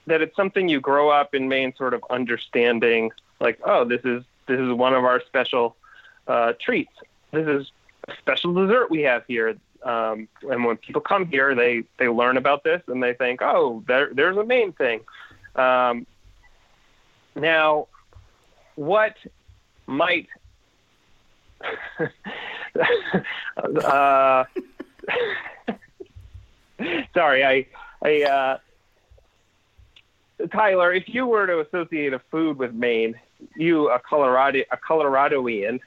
[0.08, 4.24] that it's something you grow up in Maine, sort of understanding, like, oh, this is
[4.47, 5.76] this is one of our special
[6.28, 6.93] uh, treats.
[7.32, 7.72] This is
[8.08, 9.56] a special dessert we have here.
[9.84, 13.84] Um, and when people come here, they they learn about this and they think, oh,
[13.88, 15.02] there, there's a Maine thing.
[15.56, 16.06] Um,
[17.36, 17.88] now,
[18.76, 19.16] what
[19.88, 20.28] might
[23.86, 24.44] uh,
[27.14, 27.66] sorry, I,
[28.02, 28.58] I, uh,
[30.52, 33.16] Tyler, if you were to associate a food with Maine,
[33.56, 35.80] you a Colorado a Coloradoian,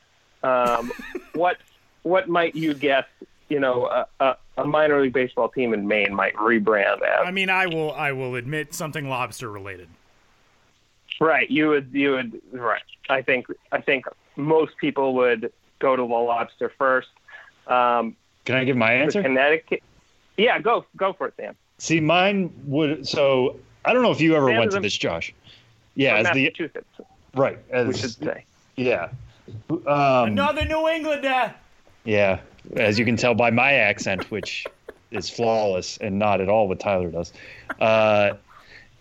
[0.43, 0.93] um,
[1.35, 1.59] what
[2.03, 3.07] what might you guess?
[3.49, 7.27] You know, a, a, a minor league baseball team in Maine might rebrand as.
[7.27, 9.89] I mean, I will I will admit something lobster related.
[11.21, 11.51] Right.
[11.51, 11.91] You would.
[11.93, 12.41] You would.
[12.53, 12.83] Right.
[13.11, 13.47] I think.
[13.71, 17.09] I think most people would go to the lobster first.
[17.67, 19.23] Um, Can I give my answer?
[19.23, 19.83] Connecticut.
[20.37, 20.59] Yeah.
[20.59, 20.87] Go.
[20.97, 21.55] Go for it, Sam.
[21.79, 23.07] See, mine would.
[23.07, 25.35] So I don't know if you ever Sam went to this, Josh.
[25.95, 27.01] Yeah, From as the Massachusetts,
[27.35, 28.45] right as we should say.
[28.77, 29.11] yeah.
[29.69, 31.55] Um, Another New Englander.
[32.05, 32.41] Yeah,
[32.77, 34.67] as you can tell by my accent, which
[35.11, 37.33] is flawless and not at all what Tyler does.
[37.81, 38.35] Uh,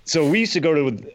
[0.06, 1.12] so we used to go to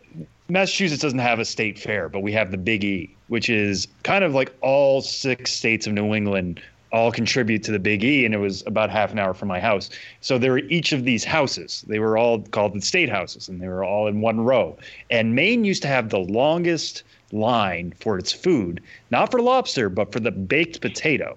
[0.48, 4.22] Massachusetts doesn't have a state fair, but we have the Big E, which is kind
[4.22, 6.60] of like all six states of New England
[6.92, 9.58] all contribute to the Big E, and it was about half an hour from my
[9.58, 9.90] house.
[10.20, 11.84] So there were each of these houses.
[11.88, 14.78] They were all called the state houses, and they were all in one row.
[15.10, 18.80] And Maine used to have the longest line for its food,
[19.10, 21.36] not for lobster, but for the baked potato.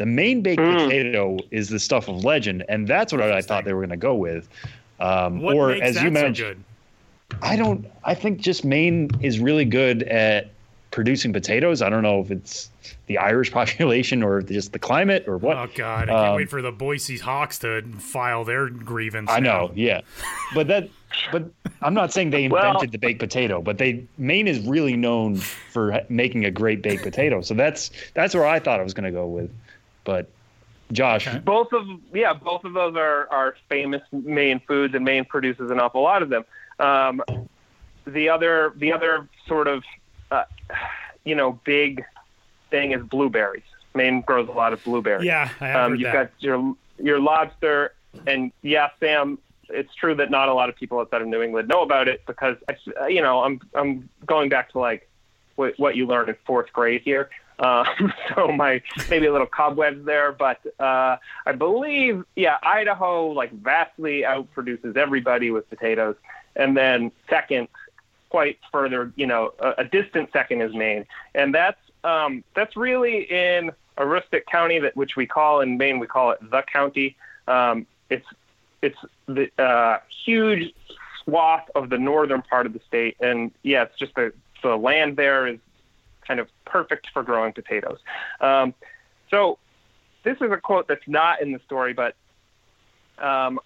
[0.00, 0.84] The Maine baked Mm.
[0.86, 3.98] potato is the stuff of legend, and that's what I thought they were going to
[3.98, 4.48] go with.
[4.98, 6.64] Um, What or makes as that you so mentioned,
[7.28, 7.38] good?
[7.42, 7.84] I don't.
[8.02, 10.48] I think just Maine is really good at
[10.90, 11.82] producing potatoes.
[11.82, 12.70] I don't know if it's
[13.08, 15.58] the Irish population or just the climate or what.
[15.58, 19.28] Oh God, I can't Um, wait for the Boise Hawks to file their grievance.
[19.30, 19.66] I now.
[19.66, 20.00] know, yeah,
[20.54, 20.88] but that,
[21.30, 21.44] but
[21.82, 25.36] I'm not saying they Well- invented the baked potato, but they Maine is really known
[25.36, 27.42] for making a great baked potato.
[27.42, 29.50] So that's that's where I thought I was going to go with,
[30.10, 30.28] but
[30.90, 31.38] Josh, Okay.
[31.38, 35.78] both of yeah, both of those are are famous Maine foods, and Maine produces an
[35.78, 36.44] awful lot of them.
[36.80, 37.22] Um,
[38.06, 39.84] the other the other sort of
[40.32, 40.42] uh,
[41.24, 42.02] you know big
[42.72, 43.62] thing is blueberries.
[43.94, 45.26] Maine grows a lot of blueberries.
[45.26, 46.32] Yeah, I have um, heard you've that.
[46.32, 47.92] got your your lobster,
[48.26, 49.38] and yeah, Sam.
[49.72, 52.26] It's true that not a lot of people outside of New England know about it
[52.26, 52.56] because
[53.08, 55.08] you know I'm I'm going back to like
[55.54, 57.30] what, what you learned in fourth grade here.
[57.60, 63.52] Um, so my maybe a little cobwebs there, but uh, I believe yeah Idaho like
[63.52, 66.16] vastly outproduces everybody with potatoes,
[66.56, 67.68] and then second,
[68.30, 73.22] quite further you know a, a distant second is Maine, and that's um, that's really
[73.30, 77.16] in Aroostook County that which we call in Maine we call it the county.
[77.46, 78.26] Um, it's
[78.82, 80.72] it's the uh, huge
[81.22, 84.32] swath of the northern part of the state, and yeah, it's just the
[84.62, 85.58] the land there is
[86.26, 87.98] kind of perfect for growing potatoes.
[88.40, 88.74] Um,
[89.30, 89.58] so
[90.24, 92.14] this is a quote that's not in the story, but
[93.18, 93.60] um,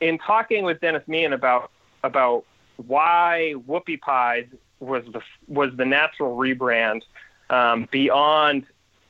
[0.00, 1.70] in talking with Dennis Meehan about
[2.02, 2.44] about
[2.76, 4.46] why whoopie pies
[4.80, 7.02] was the was the natural rebrand
[7.50, 8.66] um, beyond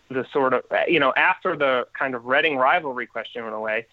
[0.09, 3.87] the sort of you know after the kind of Reading rivalry question went away,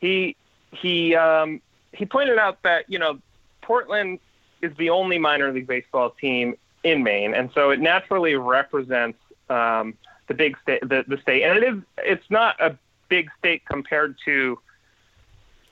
[0.00, 0.36] he
[0.72, 1.60] he um,
[1.92, 3.18] he pointed out that you know
[3.62, 4.18] Portland
[4.62, 9.18] is the only minor league baseball team in Maine, and so it naturally represents
[9.48, 9.94] um,
[10.28, 12.76] the big state, the, the state, and it is it's not a
[13.08, 14.58] big state compared to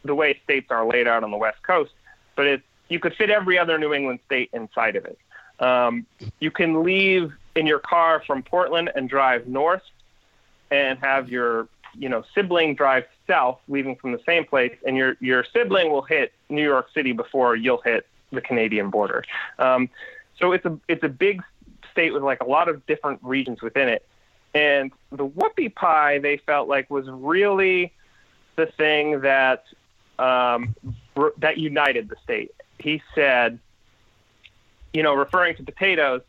[0.05, 1.93] the way states are laid out on the West Coast,
[2.37, 5.19] but it's you could fit every other New England state inside of it.
[5.61, 6.07] Um,
[6.41, 9.83] you can leave in your car from Portland and drive north,
[10.71, 15.17] and have your you know sibling drive south, leaving from the same place, and your
[15.21, 19.25] your sibling will hit New York City before you'll hit the Canadian border.
[19.59, 19.89] Um,
[20.39, 21.43] so it's a it's a big
[21.93, 24.07] state with like a lot of different regions within it,
[24.55, 27.93] and the whoopie pie they felt like was really
[28.57, 29.65] the thing that
[30.19, 30.75] um,
[31.39, 32.53] that united the state.
[32.79, 33.59] He said,
[34.93, 36.23] you know, referring to potatoes,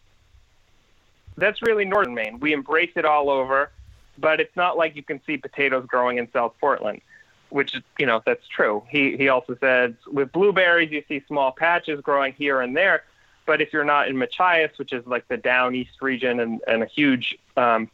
[1.38, 2.40] that's really northern Maine.
[2.40, 3.72] We embrace it all over,
[4.18, 7.02] but it's not like you can see potatoes growing in South Portland,
[7.50, 8.84] which you know that's true.
[8.90, 13.04] He he also said with blueberries you see small patches growing here and there,
[13.50, 16.84] but if you're not in Machias, which is like the down east region and, and
[16.84, 17.90] a huge um,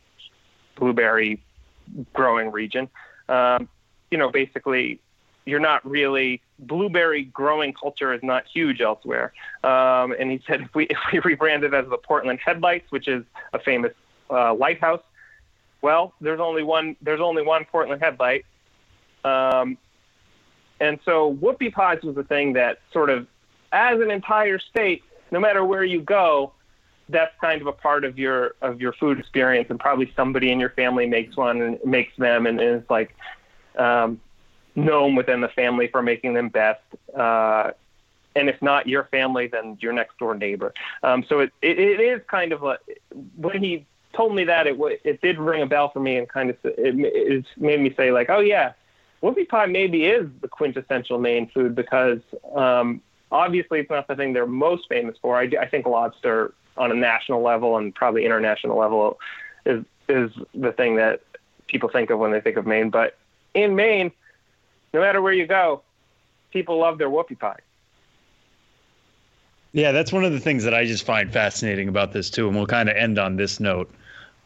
[0.76, 1.42] blueberry
[2.12, 2.90] growing region,
[3.30, 3.70] um,
[4.12, 5.00] you know, basically
[5.46, 9.32] you're not really blueberry growing culture is not huge elsewhere.
[9.64, 13.24] Um, and he said if we if we rebranded as the Portland Headlights, which is
[13.54, 13.94] a famous
[14.30, 15.04] uh, lighthouse,
[15.82, 18.44] well, there's only one there's only one Portland Headlight.
[19.24, 19.78] Um,
[20.82, 23.26] and so whoopie pies was a thing that sort of,
[23.72, 25.02] as an entire state,
[25.36, 26.54] no matter where you go,
[27.10, 30.62] that's kind of a part of your of your food experience, and probably somebody in
[30.62, 33.14] your family makes one and makes them, and, it's like
[33.78, 34.22] um,
[34.76, 36.80] known within the family for making them best.
[37.14, 37.72] Uh,
[38.34, 40.74] and if not your family, then your next door neighbor.
[41.04, 42.78] Um, so it, it, it is kind of a
[43.36, 46.50] when he told me that it it did ring a bell for me and kind
[46.50, 48.72] of it, it made me say like, oh yeah,
[49.22, 52.22] whoopie pie maybe is the quintessential Maine food because
[52.56, 53.02] um,
[53.36, 55.38] obviously, it's not the thing they're most famous for.
[55.38, 59.20] I, I think lobster on a national level and probably international level
[59.66, 61.22] is is the thing that
[61.68, 62.90] people think of when they think of Maine.
[62.90, 63.18] But
[63.54, 64.12] in Maine,
[64.94, 65.82] no matter where you go,
[66.52, 67.60] people love their whoopie pie.
[69.74, 72.56] Yeah, that's one of the things that I just find fascinating about this too, and
[72.56, 73.92] we'll kind of end on this note.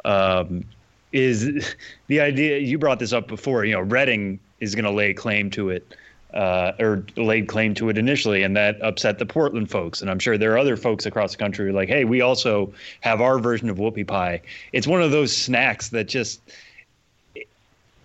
[0.06, 0.66] Um,
[1.12, 1.76] is
[2.08, 3.66] the idea you brought this up before?
[3.66, 5.96] You know, Reading is going to lay claim to it,
[6.34, 10.02] uh, or laid claim to it initially, and that upset the Portland folks.
[10.02, 12.22] And I'm sure there are other folks across the country who are like, "Hey, we
[12.22, 14.42] also have our version of whoopie pie."
[14.74, 16.42] It's one of those snacks that just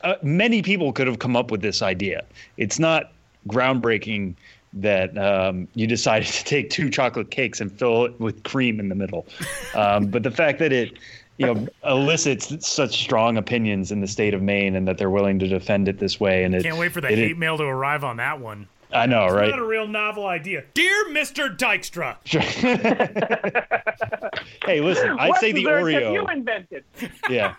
[0.03, 2.25] uh, many people could have come up with this idea.
[2.57, 3.12] It's not
[3.49, 4.35] groundbreaking
[4.75, 8.89] that um, you decided to take two chocolate cakes and fill it with cream in
[8.89, 9.27] the middle.
[9.75, 10.93] Um, but the fact that it,
[11.39, 15.39] you know, elicits such strong opinions in the state of Maine and that they're willing
[15.41, 16.45] to defend it this way.
[16.45, 18.68] And it, Can't wait for the it, hate mail to arrive on that one.
[18.93, 19.51] I know, right?
[19.51, 20.62] Not a real novel idea.
[20.74, 21.57] Dear Mr.
[21.57, 22.16] Dykstra.
[24.66, 26.03] hey, listen, I'd what say the Oreo.
[26.03, 26.85] have you invented?
[27.28, 27.55] yeah.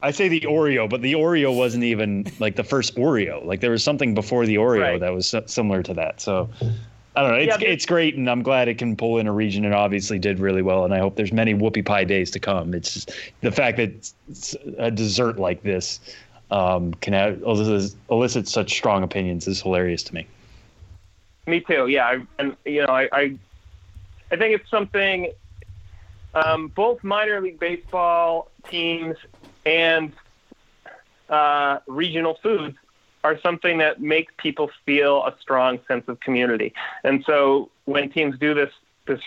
[0.00, 3.44] I say the Oreo, but the Oreo wasn't even like the first Oreo.
[3.44, 5.00] Like there was something before the Oreo Right.
[5.00, 6.20] that was si- similar to that.
[6.20, 6.48] So
[7.18, 7.38] I don't know.
[7.38, 10.20] It's Yeah, it's great, and I'm glad it can pull in a region and obviously
[10.20, 10.84] did really well.
[10.84, 12.74] And I hope there's many whoopie pie days to come.
[12.74, 13.10] It's just
[13.40, 14.12] the fact that
[14.78, 15.98] a dessert like this
[16.52, 20.28] um, can have, elicit, elicit such strong opinions is hilarious to me.
[21.48, 21.88] Me too.
[21.88, 23.38] Yeah, I, and you know, I, I,
[24.30, 25.32] I think it's something.
[26.34, 29.16] Um, both minor league baseball teams
[29.66, 30.12] and
[31.28, 32.76] uh, regional foods
[33.24, 36.72] are something that makes people feel a strong sense of community.
[37.04, 38.70] And so when teams do this
[39.06, 39.20] this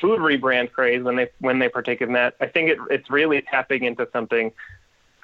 [0.00, 3.40] food rebrand craze when they when they partake in that, I think it, it's really
[3.42, 4.52] tapping into something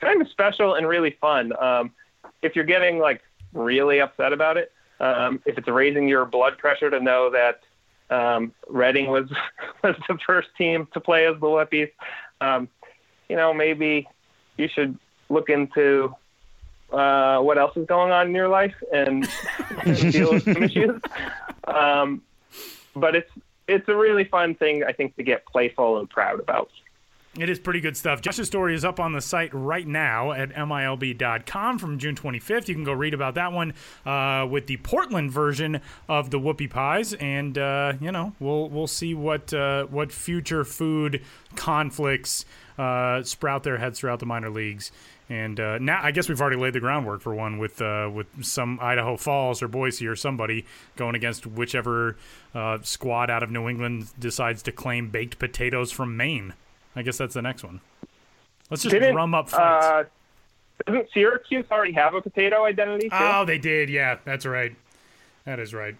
[0.00, 1.52] kind of special and really fun.
[1.60, 1.92] Um,
[2.42, 3.22] if you're getting like
[3.52, 7.60] really upset about it, um, if it's raising your blood pressure to know that
[8.10, 9.28] um, Reading was
[9.82, 11.90] was the first team to play as the Whippies,
[12.40, 12.68] um,
[13.28, 14.08] you know maybe
[14.56, 14.98] you should
[15.28, 16.14] look into
[16.94, 19.28] uh, what else is going on in your life and
[19.84, 21.00] deal with some issues.
[21.66, 22.22] Um,
[22.94, 23.30] but it's
[23.66, 26.70] it's a really fun thing I think to get playful and proud about.
[27.36, 28.20] It is pretty good stuff.
[28.20, 32.68] Josh's story is up on the site right now at MILB.com from June 25th.
[32.68, 33.74] You can go read about that one
[34.06, 38.86] uh, with the Portland version of the Whoopie Pies, and uh, you know we'll we'll
[38.86, 41.22] see what uh, what future food
[41.56, 42.44] conflicts
[42.78, 44.92] uh, sprout their heads throughout the minor leagues.
[45.30, 48.26] And uh, now I guess we've already laid the groundwork for one with uh, with
[48.44, 50.66] some Idaho Falls or Boise or somebody
[50.96, 52.16] going against whichever
[52.54, 56.52] uh, squad out of New England decides to claim baked potatoes from Maine.
[56.94, 57.80] I guess that's the next one.
[58.70, 59.86] Let's just Didn't drum up fights.
[59.86, 60.04] uh,
[60.86, 63.08] doesn't Syracuse already have a potato identity?
[63.08, 63.16] Too?
[63.18, 63.88] oh, they did.
[63.88, 64.74] Yeah, that's right.
[65.46, 65.94] That is right.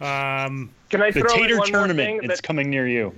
[0.00, 2.30] Um, Can I The throw in Tater one more Tournament, thing?
[2.30, 3.14] it's That, coming near you.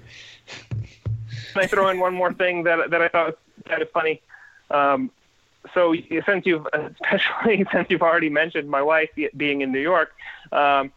[1.52, 3.34] can I throw in one more thing that that I thought was
[3.66, 4.20] kind of funny?
[4.70, 5.11] Um,
[5.72, 5.94] so
[6.26, 10.12] since you've especially since you've already mentioned my wife being in New York,
[10.52, 10.92] um,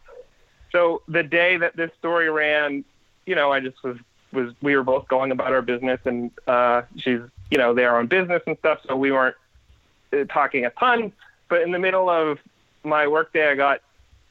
[0.72, 2.84] so the day that this story ran,
[3.26, 3.96] you know, I just was
[4.32, 8.06] was we were both going about our business, and uh, she's you know there on
[8.06, 9.36] business and stuff, so we weren't
[10.12, 11.12] uh, talking a ton.
[11.48, 12.38] But in the middle of
[12.84, 13.80] my workday, I got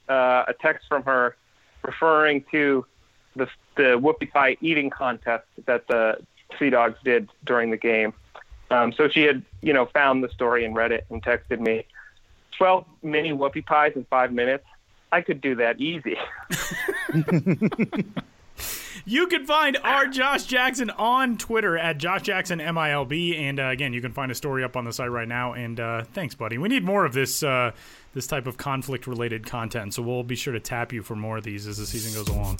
[0.07, 1.35] uh, a text from her
[1.83, 2.85] referring to
[3.35, 6.19] the the whoopie pie eating contest that the
[6.59, 8.13] Sea Dogs did during the game.
[8.69, 11.85] Um, so she had, you know, found the story and read it and texted me,
[12.57, 14.65] 12 mini whoopie pies in five minutes.
[15.11, 16.17] I could do that easy.
[19.05, 23.93] you can find our Josh Jackson on Twitter at Josh Jackson MILB, and uh, again,
[23.93, 25.53] you can find a story up on the site right now.
[25.53, 26.57] And uh, thanks, buddy.
[26.57, 27.71] We need more of this uh,
[28.13, 31.37] this type of conflict related content, so we'll be sure to tap you for more
[31.37, 32.59] of these as the season goes along.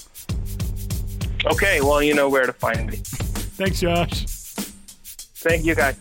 [1.52, 2.96] Okay, well, you know where to find me.
[2.96, 4.37] Thanks, Josh.
[5.40, 5.96] Thank you, guys.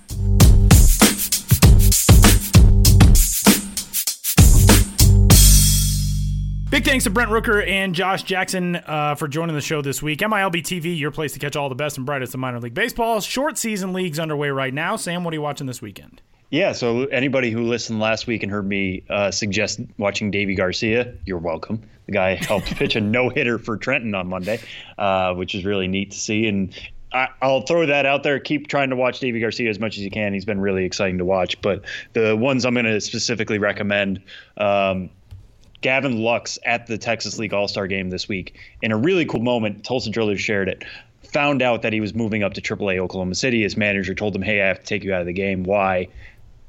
[6.71, 10.19] Big thanks to Brent Rooker and Josh Jackson uh, for joining the show this week.
[10.19, 13.21] MILB TV, your place to catch all the best and brightest of minor league baseball.
[13.21, 14.95] Short season leagues underway right now.
[14.95, 16.21] Sam, what are you watching this weekend?
[16.49, 21.13] Yeah, so anybody who listened last week and heard me uh, suggest watching Deivi Garcia,
[21.25, 21.81] you're welcome.
[22.07, 24.59] The guy helped pitch a no hitter for Trenton on Monday,
[24.97, 26.47] uh, which is really neat to see.
[26.47, 26.73] And
[27.11, 28.39] I, I'll throw that out there.
[28.39, 30.33] Keep trying to watch Deivi Garcia as much as you can.
[30.33, 31.61] He's been really exciting to watch.
[31.61, 34.21] But the ones I'm going to specifically recommend.
[34.57, 35.09] Um,
[35.81, 38.59] Gavin Lux at the Texas League All Star game this week.
[38.81, 40.83] In a really cool moment, Tulsa Drillers shared it.
[41.33, 43.61] Found out that he was moving up to AAA Oklahoma City.
[43.61, 45.63] His manager told him, Hey, I have to take you out of the game.
[45.63, 46.07] Why?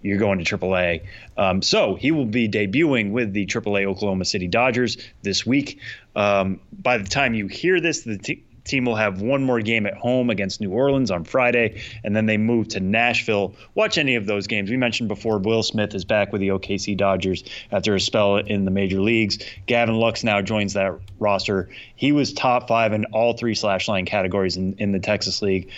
[0.03, 1.03] you're going to AAA.
[1.36, 5.80] Um, so he will be debuting with the AAA Oklahoma City Dodgers this week.
[6.14, 9.95] Um, by the time you hear this, the team will have one more game at
[9.95, 13.55] home against New Orleans on Friday, and then they move to Nashville.
[13.75, 14.71] Watch any of those games.
[14.71, 18.64] We mentioned before Will Smith is back with the OKC Dodgers after a spell in
[18.64, 19.39] the major leagues.
[19.66, 21.69] Gavin Lux now joins that roster.
[21.97, 25.71] He was top five in all three slash line categories in, in the Texas League.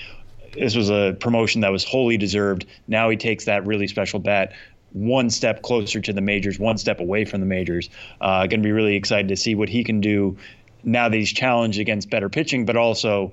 [0.53, 2.66] This was a promotion that was wholly deserved.
[2.88, 4.53] Now he takes that really special bat
[4.93, 7.88] one step closer to the majors, one step away from the majors.
[8.20, 10.36] Uh, going to be really excited to see what he can do
[10.82, 13.32] now that he's challenged against better pitching, but also,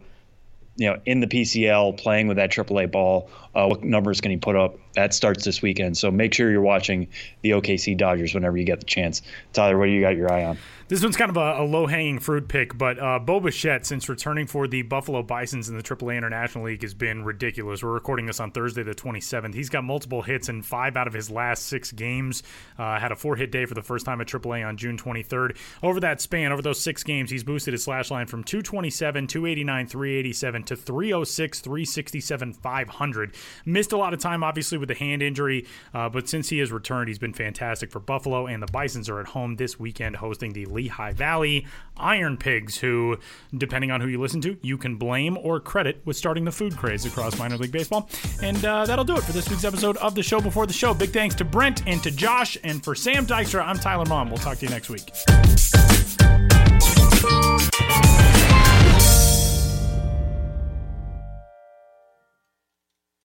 [0.75, 3.29] you know, in the PCL playing with that AAA ball.
[3.58, 4.78] Uh, what numbers can he put up?
[4.93, 5.97] That starts this weekend.
[5.97, 7.08] So make sure you're watching
[7.41, 9.24] the OKC Dodgers whenever you get the chance.
[9.51, 10.60] Tyler, what do you got your eye on?
[10.89, 14.08] This one's kind of a, a low hanging fruit pick, but uh, Bo Bichette, since
[14.08, 17.84] returning for the Buffalo Bisons in the AAA International League, has been ridiculous.
[17.84, 19.53] We're recording this on Thursday, the 27th.
[19.53, 22.41] He's got multiple hits in five out of his last six games.
[22.80, 25.58] Uh, had a four hit day for the first time at AAA on June 23rd.
[25.84, 29.88] Over that span, over those six games, he's boosted his slash line from 227, 289,
[29.88, 33.36] 387 to 306, 367, 500.
[33.65, 36.71] Missed a lot of time, obviously, with the hand injury, uh, but since he has
[36.71, 40.53] returned, he's been fantastic for Buffalo, and the Bisons are at home this weekend hosting
[40.53, 41.65] the Lehigh Valley
[41.97, 43.17] Iron Pigs, who,
[43.55, 46.77] depending on who you listen to, you can blame or credit with starting the food
[46.77, 48.09] craze across minor league baseball.
[48.41, 50.93] And uh, that'll do it for this week's episode of the show before the show.
[50.93, 54.29] Big thanks to Brent and to Josh, and for Sam Dykstra, I'm Tyler Maun.
[54.29, 55.11] We'll talk to you next week.